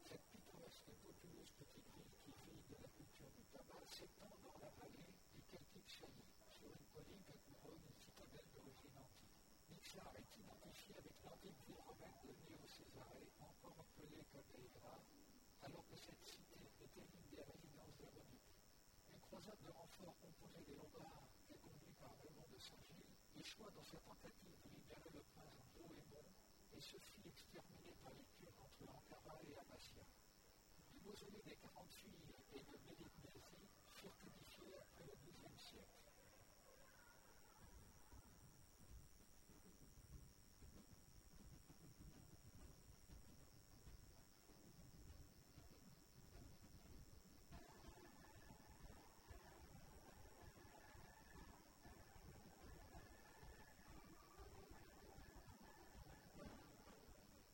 [0.04, 4.58] Cette pittoresque et populeuse petite ville qui vit de la culture du tabac s'étend dans
[4.60, 5.48] la vallée du
[5.88, 6.28] Chali,
[6.60, 9.79] sur une colline couronne une citadelle d'origine antique.
[9.90, 11.18] Nixar est identifié avec
[11.66, 15.02] ville romaine de Néo-Césarée, encore appelée Cabeira,
[15.66, 18.54] alors que cette cité était l'une des résidences des Rodites.
[19.10, 23.84] Une croisade de renforts composée des Lombards et conduite par Raymond de Saint-Gilles échoua dans
[23.84, 26.30] sa tentative de libérer le prince Bohémond
[26.78, 30.06] et se fit exterminer par les Turcs entre Ankara et Amasya.
[30.94, 33.66] Les mausolées des 40 filles et de Mélik Nézi
[33.98, 35.98] furent édifiés après le XIIe siècle.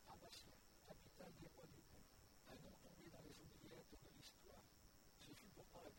[0.08, 0.56] Amasya,
[0.86, 1.96] capitale des Rodites,
[2.48, 4.64] un nom tombé dans les oubliettes de l'histoire.
[5.20, 5.90] Ce fut pourtant la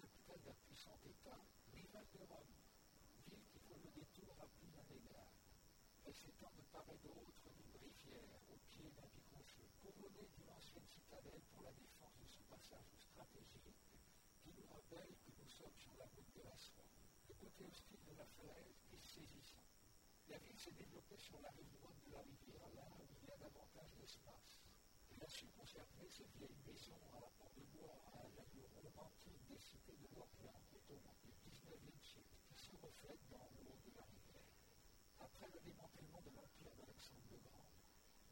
[0.86, 2.54] rival de Rome,
[3.26, 5.34] ville qui faut le détour à plus d'un égard.
[6.06, 10.50] Elle s'étend de part et d'autre d'une rivière au pied d'un pic rocheux, couronné d'une
[10.50, 13.82] ancienne citadelle pour la défense de ce passage stratégique
[14.42, 16.86] qui nous rappelle que nous sommes sur la route de la soie.
[17.28, 19.66] Le côté hostile de la falaise est saisissant.
[20.28, 23.32] La ville s'est développée sur la rive droite de la rivière, là où il y
[23.32, 24.62] a davantage d'espace.
[25.10, 29.58] Elle a su conserver ces vieilles maisons à rapport de bois à l'allure romantique des
[29.58, 34.48] cités de l'Orient et au du XIXe siècle reflètent dans l'eau de la rivière.
[35.20, 37.68] Après le démantèlement de l'Empire d'Alexandre le Grand,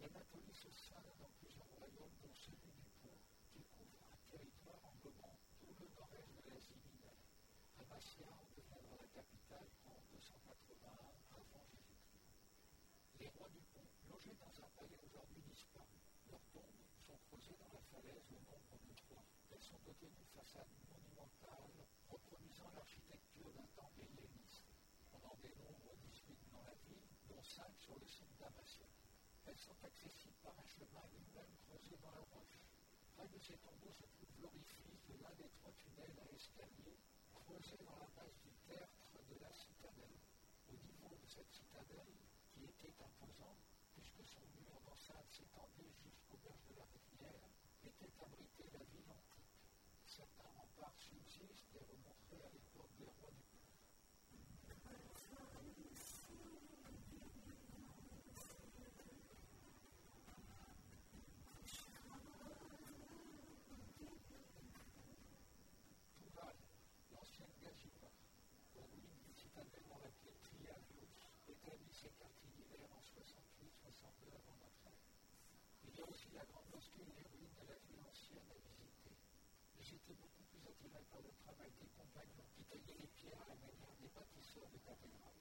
[0.01, 3.21] l'Anatolie se scinde dans plusieurs royaumes, dont celui du Pont,
[3.53, 7.21] qui couvre un territoire englobant tout le nord-est de l'Asie mineure.
[7.77, 10.89] Amassia en deviendra la capitale en 281
[11.37, 12.33] avant Jésus-Christ.
[13.21, 16.01] Les rois du Pont, logés dans un palais aujourd'hui disparu,
[16.31, 19.25] leurs tombes sont creusées dans la falaise au nombre de trois.
[19.53, 24.63] Elles sont dotées d'une façade monumentale reproduisant l'architecture d'un temps helléniste.
[25.13, 26.75] On en dénombre 18 dans la
[27.55, 28.87] ville, dont 5 sur le site d'Amassia.
[29.47, 32.59] Elles sont accessibles par un chemin lui-même creusé dans la roche.
[33.15, 36.99] Près de ces tombeaux se trouve l'orifice de l'un des trois tunnels à escalier
[37.33, 40.19] creusés dans la base du tertre de la citadelle.
[40.67, 42.15] Au niveau de cette citadelle,
[42.51, 43.63] qui était imposante,
[43.95, 47.47] puisque son mur d'enceinte s'étendait jusqu'au berge de la rivière,
[47.87, 49.55] était abritée la ville antique.
[50.07, 53.45] Certains remparts subsistent et remontraient à l'époque des rois du
[79.95, 84.79] par le travail des compagnons qui taillaient les pierres à la manière des bâtisseurs de
[84.79, 85.39] cathédrales.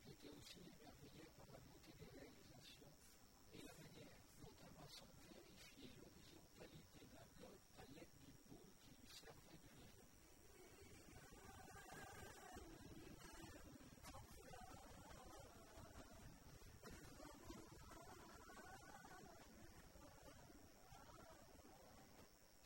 [0.00, 2.96] J'étais aussi émerveillé par la beauté des réalisations
[3.52, 8.96] et la manière dont un maçon vérifiait l'horizontalité d'un bloc à l'aide d'une boule qui
[8.96, 10.08] lui servait de niveau.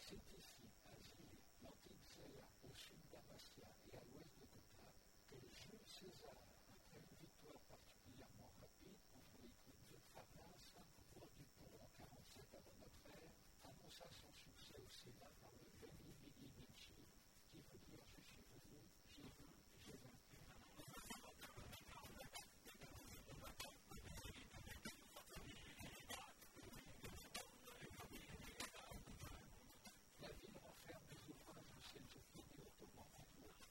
[0.09, 4.89] C'est ici, à Zille, l'antique Zéla, au sud d'Amassia et à l'ouest de Kota,
[5.28, 10.57] que Jules César, après une victoire particulièrement rapide contre les troupes de Trapas,
[11.12, 12.09] roi du pont en
[12.59, 13.31] 47 avant notre ère,
[13.71, 17.07] annonça son succès au Sénat par le Veni Vidi Vici,
[17.51, 18.83] qui veut dire je suis venu,
[19.15, 19.47] j'ai vu,
[19.87, 20.35] j'ai vaincu.
[30.21, 33.69] La ville renferme des ouvrages de Selçuklu ottoman entre autres.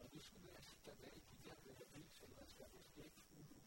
[0.00, 3.60] En dessous de la citadelle qui garde la ville se dresse la mosquée Oulu,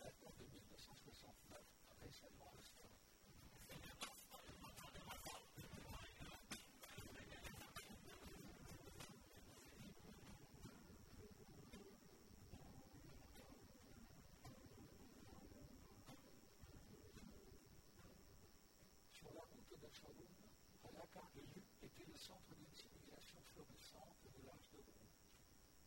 [0.00, 1.60] datant de 1969,
[2.00, 3.04] récemment restaurée.
[19.12, 20.34] Sur la route de Shalom,
[20.84, 25.22] à l'accord de Yu était le centre d'une civilisation florissante de l'âge de bronze.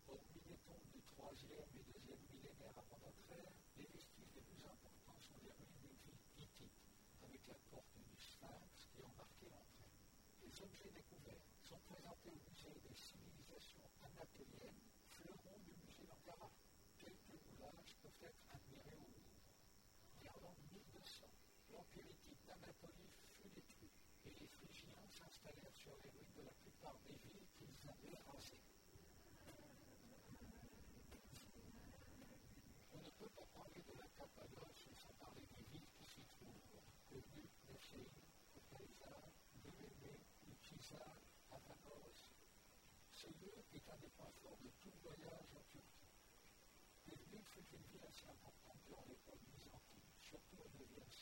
[0.08, 4.64] Hormis les tombes du 3e et 2e millénaire avant notre ère, les vestiges les plus
[4.64, 6.80] importants sont les ruines d'une ville hittite,
[7.20, 9.92] avec la porte du Sphinx qui en marquait l'entrée.
[10.40, 14.88] Les objets découverts sont présentés au musée des civilisations anatoliennes,
[15.20, 16.48] fleuron du musée d'Ankara.
[16.96, 19.44] Quelques moulages peuvent être admirés au Louvre.
[20.24, 21.28] Vers l'an 1200,
[21.76, 23.92] l'empire hittite d'Anatolie fut détruit
[24.24, 24.96] et les Phrygiens
[25.72, 28.60] sur les ruines de la plupart des villes qu'ils avaient rasées.
[32.92, 36.84] On ne peut pas parler de la Cappadoce sans parler des villes qui s'y trouvent,
[37.72, 38.12] Néchéi,
[38.56, 39.32] le Caesar,
[39.64, 40.20] Néméné,
[40.52, 41.00] Ukiza,
[41.52, 42.36] Avanos.
[43.14, 46.12] Ce lieu est un des points forts de tout voyage en Turquie.
[47.08, 51.17] L'Église fut une ville assez importante durant l'époque byzantine, surtout au IXe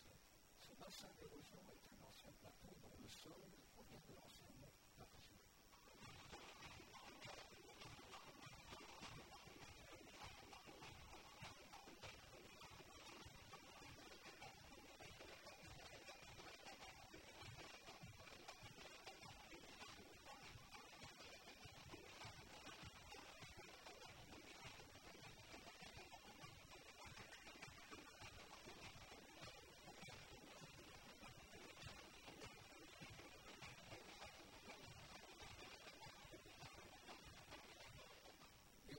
[0.95, 1.01] siècle.
[1.01, 3.41] Ce bassin d'érosion est un ancien plateau dont le sol
[3.73, 5.35] provient de l'ancien mont Arjou.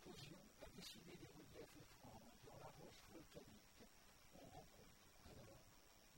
[0.07, 3.83] L'érosion a dessiné des reliefs étranges dans la roche volcanique.
[4.35, 5.63] On rencontre alors,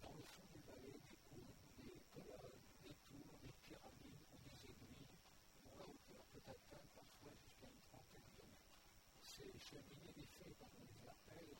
[0.02, 4.58] dans le fond des vallées, des cônes, des colonnes, des tours, des pyramides ou des
[4.68, 5.16] aiguilles,
[5.62, 8.76] dont la hauteur peut atteindre parfois jusqu'à une trentaine de mètres.
[9.22, 11.56] Ces cheminées des fées, comme on les appelle,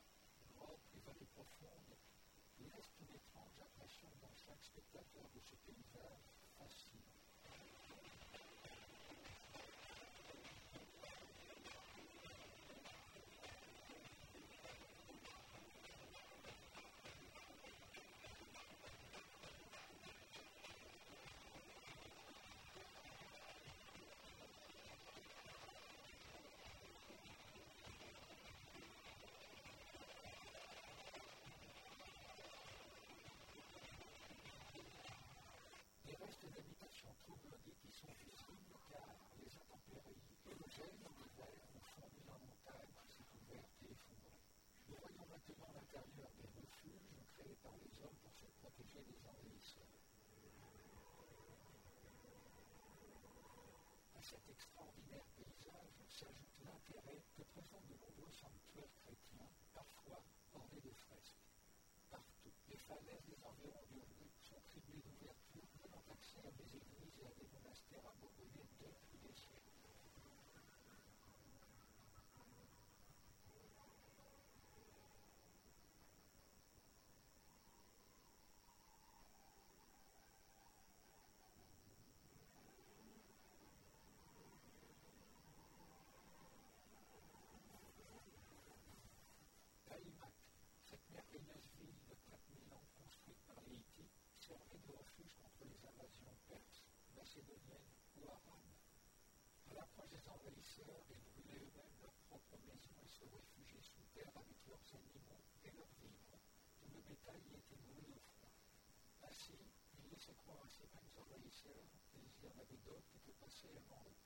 [0.49, 1.97] mélancolies profondes
[2.59, 4.65] laisse une étrange impression dans chaque
[5.49, 7.05] spectateur de ce paysage fascinant.
[36.09, 39.05] Les restes d'habitations troublées qui sont visibles car
[39.37, 43.93] les intempéries et le gel dans l'hiver ont fondu la montagne qui s'est ouverte et
[43.93, 44.41] effondrée.
[44.89, 50.01] Nous voyons maintenant l'intérieur des refuges créés par les hommes pour se protéger des envahisseurs.
[54.17, 60.21] À cet extraordinaire paysage s'ajoute l'intérêt que présentent de nombreux sanctuaires chrétiens, parfois
[60.53, 61.41] ornés de fresques.
[62.11, 67.25] Partout, les falaises des environs d'Urdu sont criblées d'ouvertures donnant accès à des églises et
[67.25, 69.69] à des monastères abandonnés depuis des siècles.
[89.89, 90.37] Taïmak,
[90.85, 95.81] cette merveilleuse ville de 4000 ans construite par les Hittites, servait de refuge contre les
[95.81, 96.85] invasions perses,
[97.39, 98.75] macédoniennes ou arabes.
[99.71, 104.35] À l'approche des envahisseurs, ils brûlaient eux-mêmes leurs propres maisons et se réfugiaient sous terre
[104.35, 106.39] avec leurs animaux et leurs vivres.
[106.81, 108.51] Tout le bétail était nourri au froid.
[109.23, 109.55] Ainsi,
[109.95, 113.71] ils laissaient croire à ces mêmes envahisseurs qu'ils y en avaient d'autres qui étaient passés
[113.71, 114.19] avant eux.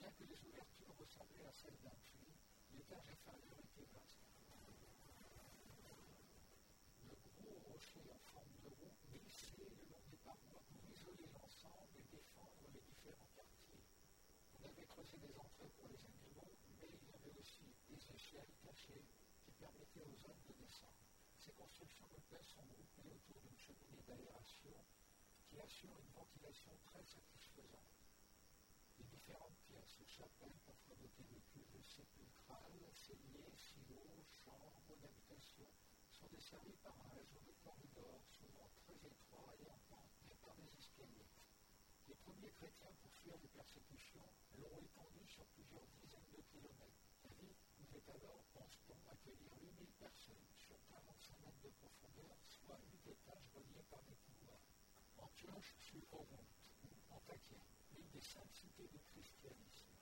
[0.00, 2.34] Bien que les ouvertures ressemblaient à celles d'un puits,
[2.74, 4.18] l'étage inférieur était vaste.
[7.06, 11.92] De gros rochers en forme de roue glissaient le long des parois pour isoler l'ensemble
[11.94, 13.80] et défendre les différents quartiers.
[14.52, 18.52] On avait creusé des entrées pour les animaux, mais il y avait aussi des échelles
[18.62, 19.04] cachées
[19.42, 21.08] qui permettaient aux hommes de descendre.
[21.38, 24.76] Ces constructions de paix sont groupées autour d'une cheminée d'aération
[25.48, 27.96] qui assure une ventilation très satisfaisante.
[28.98, 35.66] Les différentes pièces ou chapelles parfois dotées de cuves sépulcrales, celliers, silos, chambres d'habitation
[36.10, 40.54] sont desservies par un réseau de corridors souvent très étroits et en pente et par
[40.54, 41.32] des escaliers.
[42.42, 44.26] Les chrétiens, pour fuir les persécutions,
[44.58, 47.06] l'ont étendue sur plusieurs dizaines de kilomètres.
[47.22, 53.12] La ville pouvait alors, pense-t-on, accueillir 8000 personnes sur 45 mètres de profondeur, soit 8
[53.12, 54.66] étages reliés par des couloirs?
[55.18, 57.62] Antioche sur Oronte, ou Antakya,
[57.94, 59.92] l'une des cinq cités du christianisme.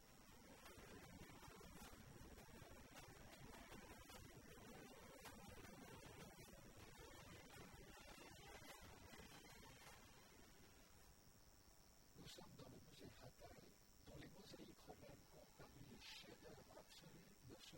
[12.17, 13.61] Nous sommes dans le musée Hatay,
[14.07, 17.77] dont les mosaïques romaines comptent parmi les chefs-d'œuvre absolus de Au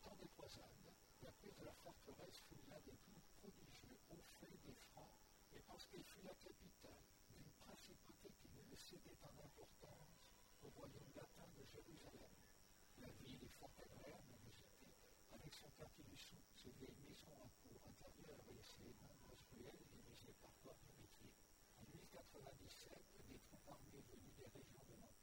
[0.00, 0.88] temps des croisades,
[1.22, 5.12] la prise de la forteresse fut l'un des plus prodigieux hauts faits des Francs,
[5.52, 10.16] et parce qu'elle fut la capitale d'une principauté qui ne cédait en importance
[10.64, 12.32] au royaume latin de Jérusalem.
[12.96, 14.96] La ville est fort agréable à visiter,
[15.32, 19.84] avec son quartier du sou, ses vieilles maisons à cour intérieure et ses nombreuses ruelles
[19.92, 21.36] divisées par corps de métier.
[21.76, 22.96] En 1097,
[23.28, 25.21] des troupes armées venues des régions de l'Empire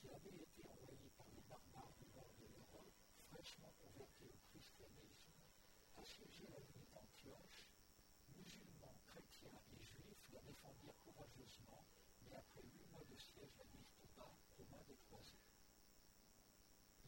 [0.00, 2.96] qui avaient été envoyées par les barbares du nord de l'Europe,
[3.28, 5.36] fraîchement convertis au christianisme,
[6.00, 7.68] assiégeaient la ville d'Antioche.
[8.32, 11.84] Musulmans, chrétiens et juifs la défendirent courageusement,
[12.24, 15.44] mais après huit mois de siège, la ville tomba aux mains des croisés.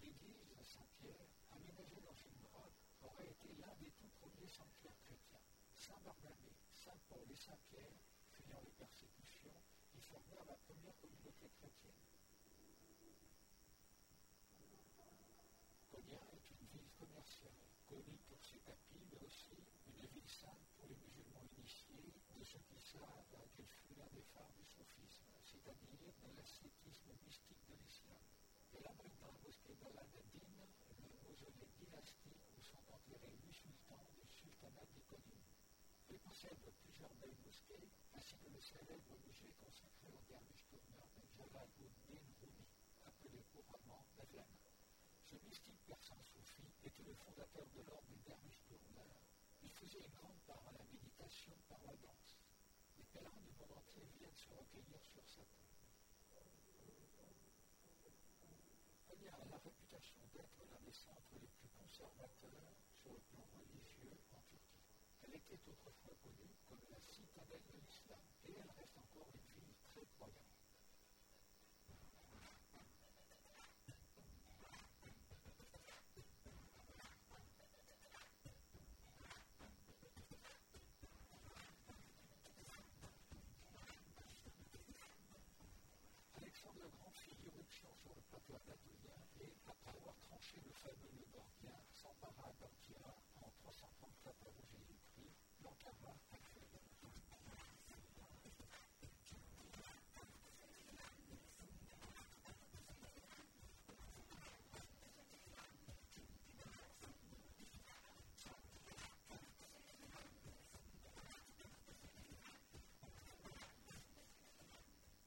[0.02, 5.40] L'église Saint-Pierre, aménagée dans une grotte, aurait été l'un des tout premiers sanctuaires chrétiens.
[5.76, 7.96] Saint-Barnabé, Saint-Paul et Saint-Pierre,
[8.36, 9.56] fuyant les persécutions,
[9.96, 12.02] y formèrent la première communauté chrétienne.
[15.92, 16.88] Konya est une ville
[17.92, 22.64] connue pour ses tapis, mais aussi une ville sainte pour les musulmans initiés, de ceux
[22.64, 28.24] qui savent qu'elle fut l'un des phares du soufisme, c'est-à-dire de l'ascétisme mystique de l'islam.
[28.72, 30.56] Elle abrite dans la mosquée d'Al-Adadin
[31.04, 35.44] le mausolée dynastique où sont enterrés huit sultans du sultanat d'Ikonim.
[36.08, 41.28] Elle possède plusieurs belles mosquées, ainsi que le célèbre musée consacré au derviche tourneur de
[41.36, 42.31] Jalal-ud-Din
[47.06, 49.22] le fondateur de l'ordre des derviches tourneurs.
[49.62, 52.38] Il faisait une grande part à la méditation par la danse.
[52.96, 55.72] Les pèlerins du monde entier viennent se recueillir sur sa tombe.
[59.08, 64.18] Paris a la réputation d'être l'un des centres les plus conservateurs sur le plan religieux
[64.32, 64.86] en Turquie.
[65.22, 69.74] Elle était autrefois connue comme la citadelle de l'islam et elle reste encore une ville
[69.90, 70.51] très croyante.
[88.66, 95.34] Le et, après avoir tranché le fameux nœud gordien, s'empara d'Antira en 334 avant Jésus-Christ,
[95.62, 96.82] l'Ankara actuelle.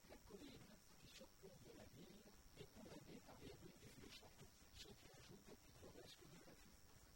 [0.10, 0.68] La colline
[1.00, 2.24] qui surplombe de la ville
[2.58, 6.54] est condamnée par les rues des vieux châteaux, ce qui ajoute au pittoresque de la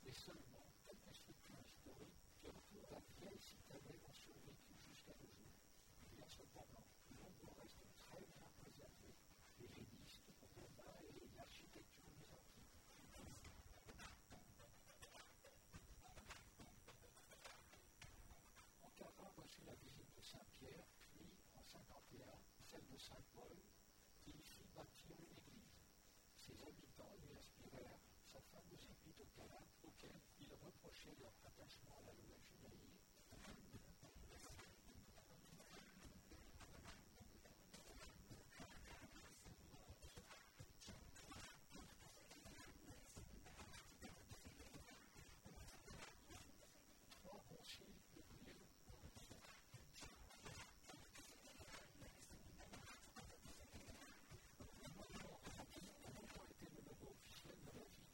[0.10, 5.54] Mais seulement quelques structures historiques qui entourent la vieille citadelle ont survécu jusqu'à nos jours.
[6.02, 6.82] Il y a cependant
[7.14, 9.14] nombre restent très bien préservés,
[9.62, 12.66] les lénistes, romains et l'architecture byzantine.
[18.82, 22.26] Ankara reçut la visite de Saint-Pierre, puis, en 51,
[22.66, 23.62] celle de Saint-Paul,
[24.26, 25.86] qui y fit bâtir une église.
[26.42, 30.12] Ses habitants lui inspirèrent sa fameuse épître aux Galates, auquel
[31.02, 33.00] il reprochait leur attachement à la loi judaïque.
[47.24, 47.86] Trois conciles
[48.16, 48.68] de Lille
[56.06, 58.10] a longtemps été le logo officiel de la ville.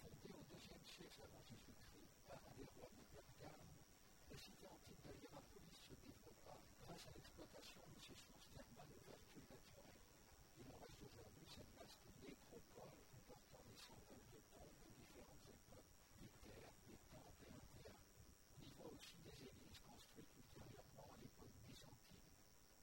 [0.00, 3.72] Fondée au deuxième siècle avant Jésus-Christ par un des rois de Pergame,
[4.32, 9.44] la cité antique de Hierapolis se développa grâce à l'exploitation de ses sources thermales vertueux
[9.44, 10.00] naturelles.
[10.56, 15.92] Il en reste aujourd'hui cette vaste nécropole comportant des centaines de tombes de différentes époques,
[16.16, 18.16] des terres, des temples et un théâtre.
[18.56, 22.32] On y voit aussi des églises construites ultérieurement à l'époque byzantine.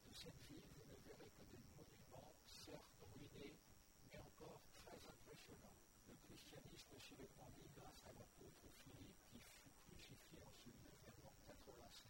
[0.05, 3.57] De cette ville, vous ne verrez que des monuments, certes ruinés,
[4.05, 5.81] mais encore très impressionnants.
[6.09, 11.13] Le christianisme s'y répandit grâce à l'apôtre Philippe qui fut crucifié en ce lieu vers
[11.23, 12.09] l'an 85.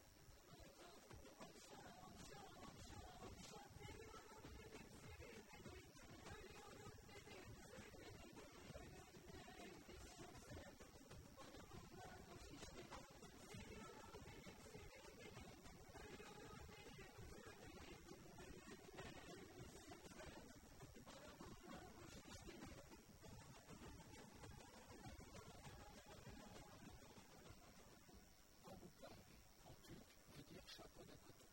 [28.63, 29.23] Pamukkale,
[29.65, 30.05] en turc,
[30.35, 31.45] veut dire chapeau d'à côté.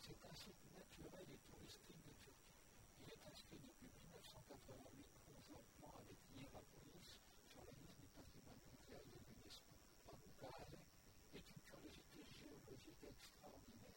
[0.00, 2.54] C'est un site naturel et touristique de Turquie.
[3.00, 9.18] Il est inscrit depuis 1988 conjointement avec Hierapolis sur la liste du patrimoine mondial de
[9.18, 9.74] l'UNESCO.
[10.06, 10.78] Pamukkale
[11.34, 11.62] est une
[12.68, 13.96] géologique extraordinaire,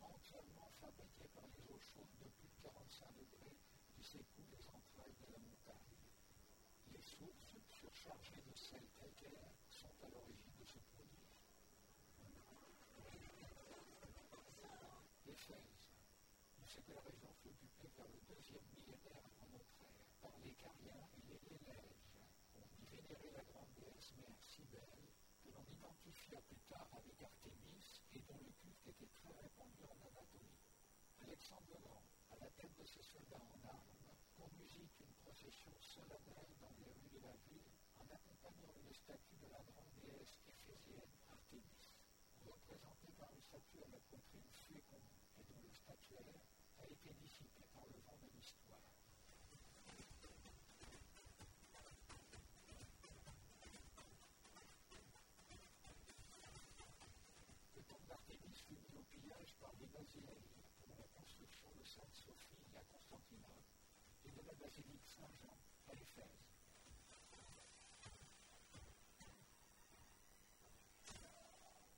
[0.00, 3.58] entièrement fabriquée par les eaux chaudes de plus de 45 degrés
[3.94, 5.98] qui s'écoulent des entrailles de la montagne.
[6.94, 11.34] Les sources surchargées de sel calcaire sont à l'origine de ce prodige.
[15.26, 15.66] Les Fès.
[16.62, 20.38] On sait que la région fut occupée vers le deuxième millénaire avant notre ère par
[20.46, 22.06] les Cariens et les Lélèges.
[22.54, 25.10] On y vénérait la grande déesse mère Cybèle,
[25.42, 27.41] que l'on identifia plus tard avec Artémis
[28.14, 30.60] et dont le culte était très répandu en Anatolie.
[31.24, 31.88] Alexandre le
[32.32, 37.12] à la tête de ses soldats en armes, conduisit une procession solennelle dans les rues
[37.12, 41.88] de la ville en accompagnant une statue de la grande déesse éphésienne Artémis,
[42.44, 46.44] représentée par une statue à la poitrine féconde et dont le statuaire
[46.80, 47.64] a été dissipé
[58.72, 60.32] contribué au pillage par les Naziens
[60.80, 63.68] pour la construction de Sainte-Sophie à Constantinople
[64.24, 65.58] et de la basilique Saint-Jean
[65.88, 66.48] à Éphèse.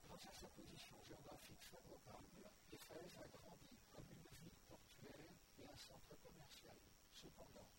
[0.04, 5.76] Grâce à sa position géographique favorable, Éphèse a grandi comme une ville portuaire et un
[5.76, 6.76] centre commercial.
[7.12, 7.70] Cependant,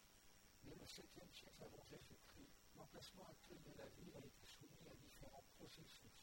[0.64, 4.96] dès le 7e siècle avant Jésus-Christ, l'emplacement actuel de la ville a été soumis à
[4.96, 6.16] différents processus.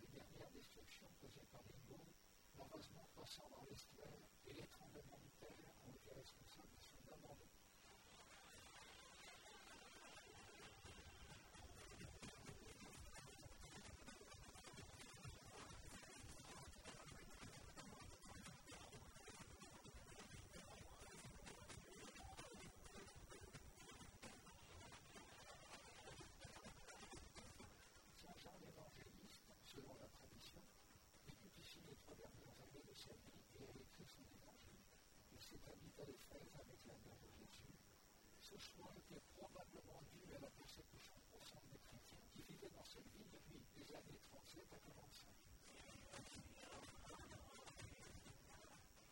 [0.00, 2.15] Les dernières destructions causées par les Gaules
[2.58, 5.20] l'envasement croissant dans l'estuaire et les tremblements
[38.56, 43.28] Choix était probablement dû à la persécution profonde des chrétiens qui vivaient dans cette ville
[43.28, 45.28] depuis les années 37 à 45.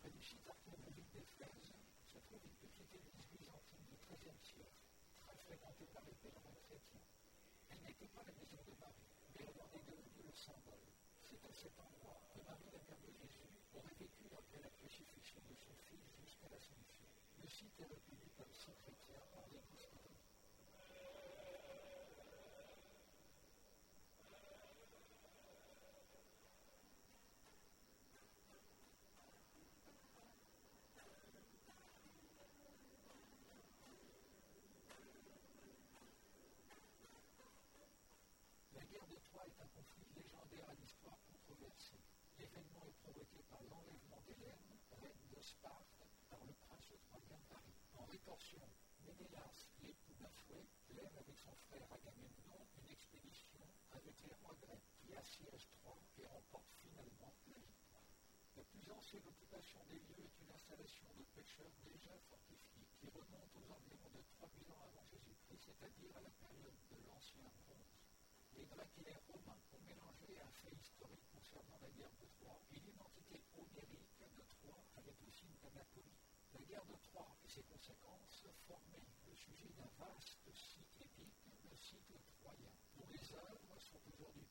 [0.00, 1.76] Près du site archéologique d'Éphèse
[2.08, 4.80] se trouve une petite église byzantine du XIIIe siècle,
[5.28, 7.04] très fréquentée par les pèlerins chrétiens.
[7.68, 10.88] Elle n'était pas la maison de Marie, mais elle en est devenue le symbole.
[11.20, 15.44] C'est à cet endroit que Marie, la mère de Jésus, aurait vécu après la crucifixion
[15.44, 17.04] de son fils jusqu'à la l'Assomption.
[17.44, 18.42] Le site est reconnu La
[38.90, 42.02] guerre de Troie est un conflit légendaire à l'histoire controversée.
[42.38, 47.78] L'événement est provoqué par l'enlèvement d'Hélène, reine de Sparte, par le prince troyen Paris.
[47.94, 48.66] En rétorsion,
[49.06, 50.66] Ménélas, l'époux d'Afoué,
[50.96, 51.14] lève
[51.74, 53.58] une expédition
[53.90, 58.06] avec les rois grecs qui assiègent Troie et remportent finalement la victoire.
[58.54, 63.50] La plus ancienne occupation des lieux est une installation de pêcheurs déjà fortifiés qui remonte
[63.58, 67.98] aux environs de 3000 ans avant Jésus-Christ, c'est-à-dire à la période de l'Ancien Bronze.
[68.54, 72.62] Les Grecs et les Romains ont mélangé un fait historique concernant la guerre de Troie
[72.70, 76.22] et l'identité homérique de Troie avec le signe d'Anatolie.
[76.54, 81.34] La guerre de Troie et ses conséquences formaient le sujet d'un vaste site épique,
[81.68, 84.46] le site troyen, dont les œuvres sont aujourd'hui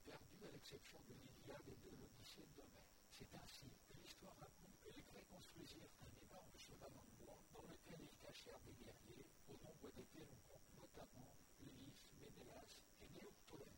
[0.74, 2.90] l'exception de l'Iliade et de l'Odyssée d'Homère.
[3.12, 7.62] C'est ainsi que l'histoire raconte que les Grecs construisirent un énorme cheval en bois dans
[7.62, 13.70] lequel ils cachèrent des guerriers, au nombre desquels on compte notamment Ulysse, Ménélas et Néoptolème.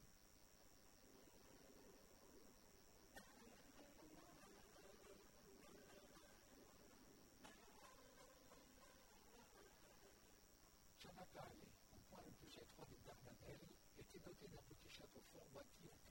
[11.03, 11.59] Chanacale,
[11.91, 16.04] au point le plus étroit des Dardanelles, était doté d'un petit château fort bâti XVe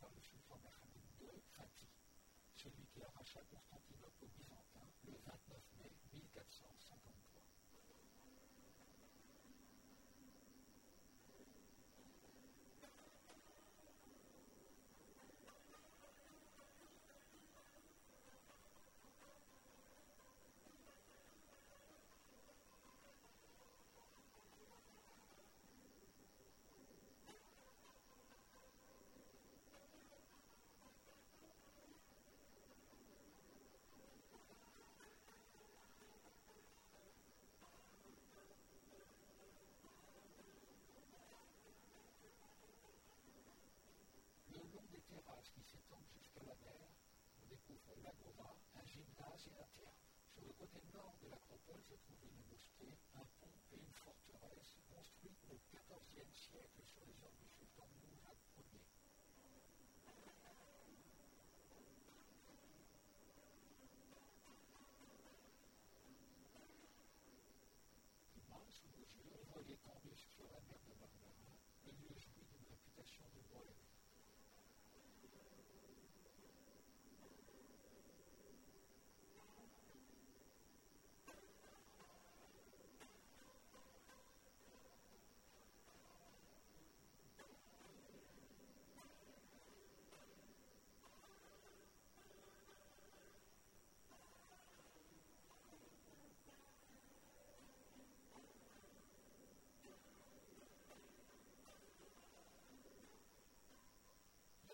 [0.00, 1.90] par le sultan Mohammed II Fatih,
[2.54, 6.67] celui qui arracha Constantinople aux Byzantins le 29 mai 1453.
[47.68, 50.08] Découvre l'agora, un gymnase et un théâtre.
[50.32, 54.78] Sur le côté nord de l'acropole se trouve une mosquée, un pont et une forteresse
[54.88, 58.80] construites au XIVe siècle sur les ordres du sultan Mourad Ier.
[68.34, 71.52] Demain, sous nos yeux, on voit l'étendue sur la mer de Marmara,
[71.84, 73.84] le lieu jouit d'une réputation de bohème.
[75.18, 75.24] La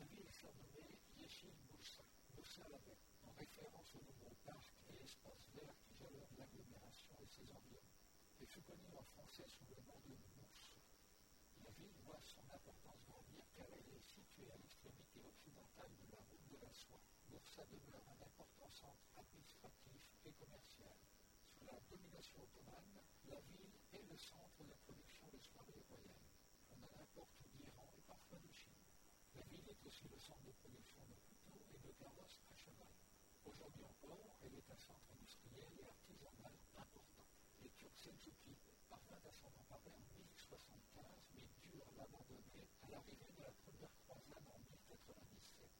[0.00, 0.24] ville
[2.38, 7.90] est en référence aux nombreux parcs et espaces verts qui jalonnent l'agglomération et ses environs,
[8.38, 10.70] et fut connue en français sous le nom de Mousse.
[11.64, 16.22] La ville voit son importance grandir car elle est située à l'extrémité occidentale de la
[16.30, 17.02] route de la soie.
[17.26, 20.94] Boursa demeure un important centre administratif et commercial.
[21.58, 26.30] Sous la domination ottomane, la ville est le centre de la production de soirées royales.
[26.70, 28.86] On en importe d'Iran et parfois de Chine.
[29.34, 31.33] La ville est aussi le centre de production de
[33.44, 37.24] Aujourd'hui encore, elle est un centre industriel et artisanal important.
[37.62, 38.10] Les Turcs
[38.88, 44.44] parvinrent à s'en emparer en 1075, mais durent l'abandonner à l'arrivée de la première croisade
[44.52, 45.70] en 1097.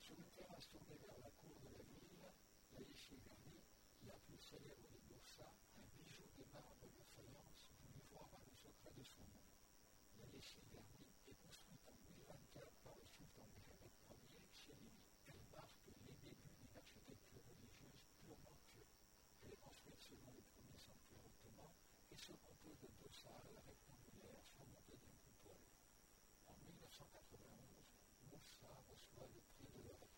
[0.00, 2.28] Sur une terrasse tournée vers la cour de la ville,
[2.72, 3.64] la Yeshigani,
[4.04, 5.48] la plus célèbre de Bursa,
[5.80, 9.48] un bijou de marbre de faïence, voulut voir le secret de son nom.
[10.20, 15.00] La Yeshigani est construite en 1024 par le sultan Mohamed Ier Chélivi.
[15.26, 19.00] Elle marque les débuts d'une architecture religieuse purement turque.
[19.42, 21.74] Elle est construite selon les premiers sanctuaires ottomans
[22.12, 25.66] et se compose de deux salles rectangulaires surmontées d'une coupole.
[26.46, 27.82] En 1991,
[28.30, 30.14] Moussa reçoit le prix de l'Europe.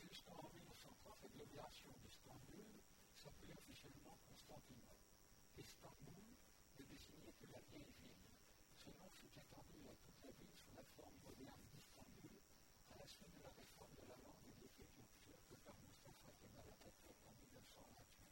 [0.00, 2.80] Jusqu'en 1930, l'agglomération d'Istanbul
[3.16, 5.12] s'appelait officiellement Constantinople.
[5.58, 6.24] Istanbul
[6.78, 8.32] ne désignait que la vieille ville.
[8.74, 10.32] Ce nom fut étendu à toute la
[11.02, 16.30] à la suite de la réforme de la langue et de l'écriture turque par Mustafa
[16.38, 18.22] Kemal Atatürk en 1928.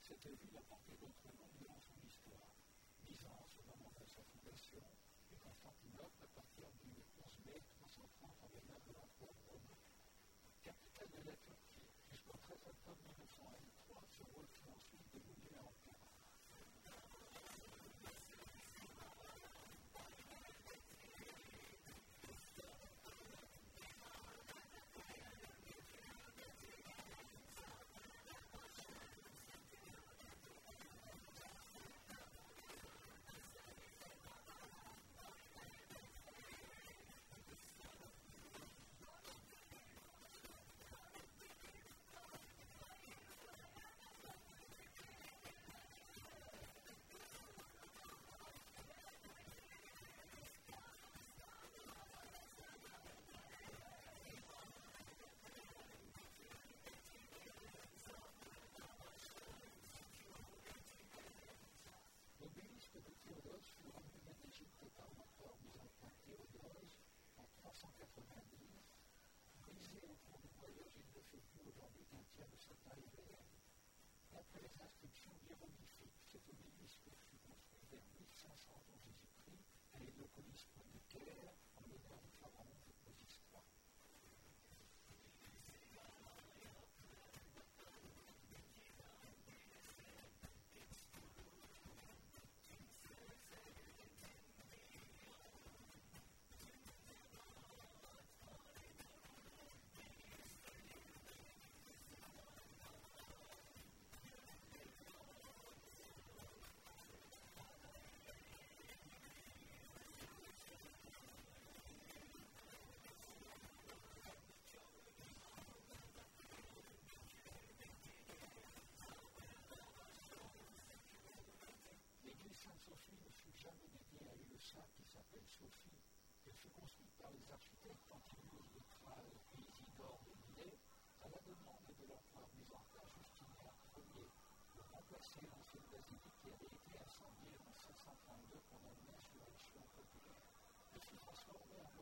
[0.00, 2.56] Cette ville a porté d'autres noms durant son histoire.
[3.04, 4.80] Byzance au moment de sa fondation
[5.28, 6.88] et Constantinople à partir du
[7.20, 9.76] 11 mai 330 en l'honneur de l'empereur romain.
[10.64, 14.48] Capitale de la Turquie jusqu'au 13 octobre 1923, ce rôle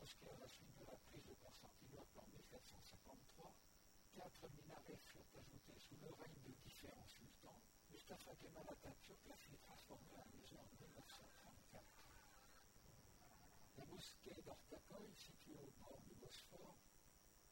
[0.07, 3.51] mosquée à la suite de la prise de Constantinople en 1453
[4.15, 7.59] quatre minarets furent ajoutés sous le règne de différents sultans.
[7.91, 11.83] Mustafa Kemal Atatürk la fit transformer en musée en 1934.
[13.75, 16.79] La mosquée d'Ortaköy, située au bord du Bosphore,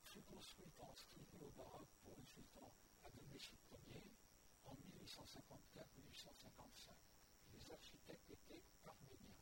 [0.05, 2.71] fut construite en style néo-baroque pour le sultan
[3.03, 3.59] Abdelmechid
[3.91, 4.15] Ier
[4.63, 6.95] en 1854-1855.
[7.51, 9.35] Les architectes étaient arméniens.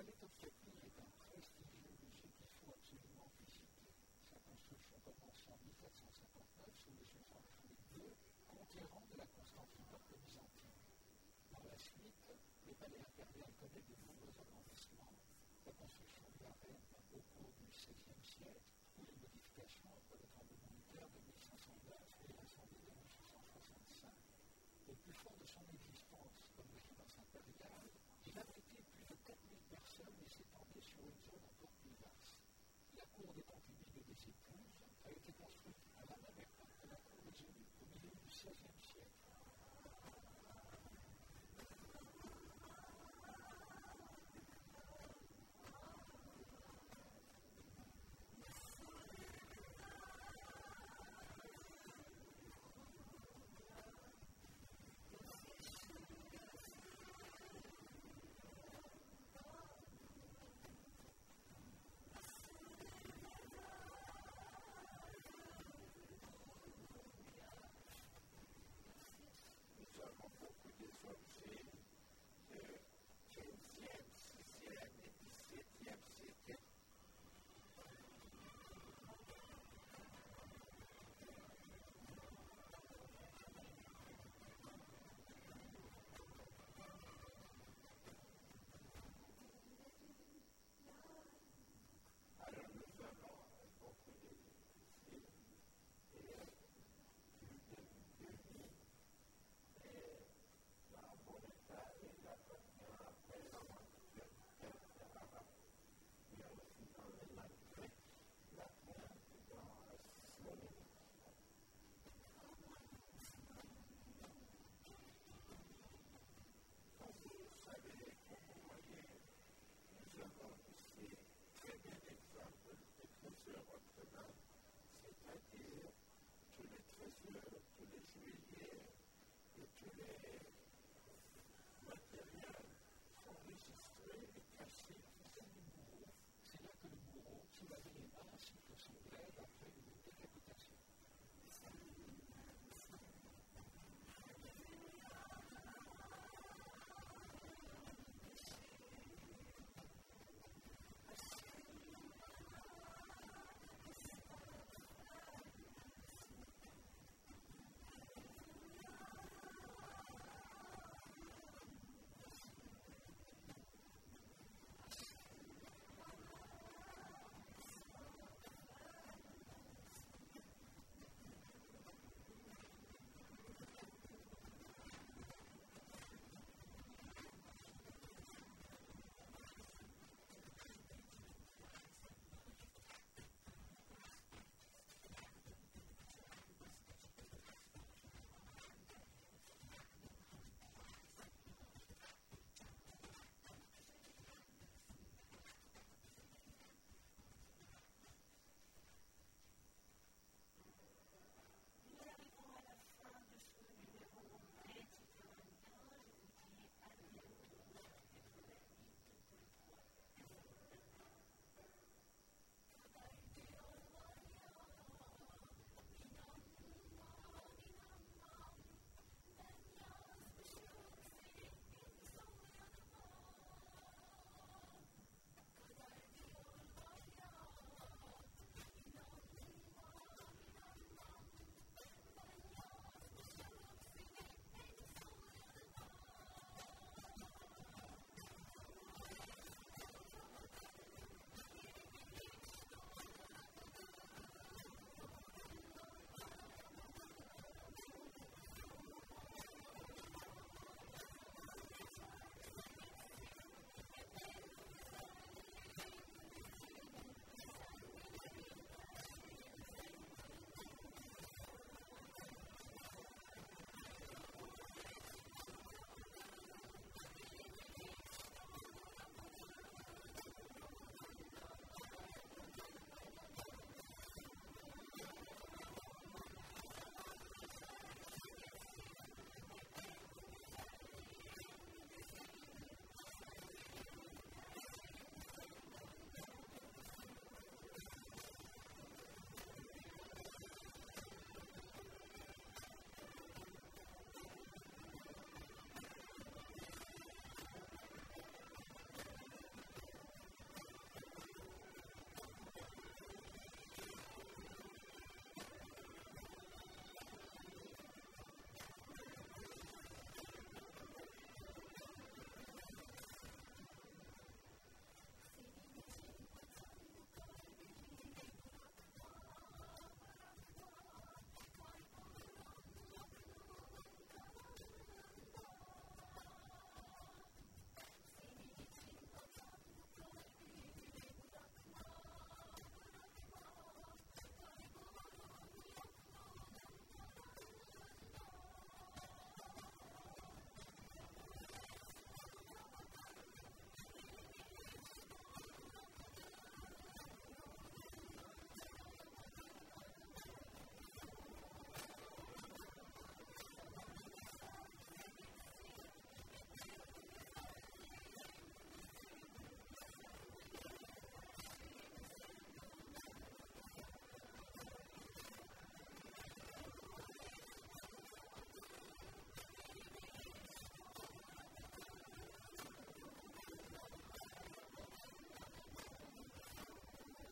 [0.00, 3.92] Le palais Topkapi est un prestigieux musée qu'il faut absolument visiter.
[4.32, 8.08] Sa construction commence en 1459 sous le sultan Mohamed II,
[8.48, 10.80] conquérant de la Constantinople byzantine.
[11.52, 14.32] Par la suite, le palais impérial connaît de nombreux
[15.76, 18.64] construction de la reine au cours du XVIe siècle,
[18.96, 21.92] ou les modifications après le tremblement de terre de 1509
[22.24, 24.16] et l'Assemblée de 1665.
[24.88, 27.99] Au plus fort de son existence comme résidence impériale,
[29.70, 32.42] de 4000 personnes et s'étendait sur une zone encore plus vaste.
[32.98, 36.88] La cour des concubines et des épouses a été construite à la même époque que
[36.88, 38.89] la cour des eunuques au milieu du XVIe siècle.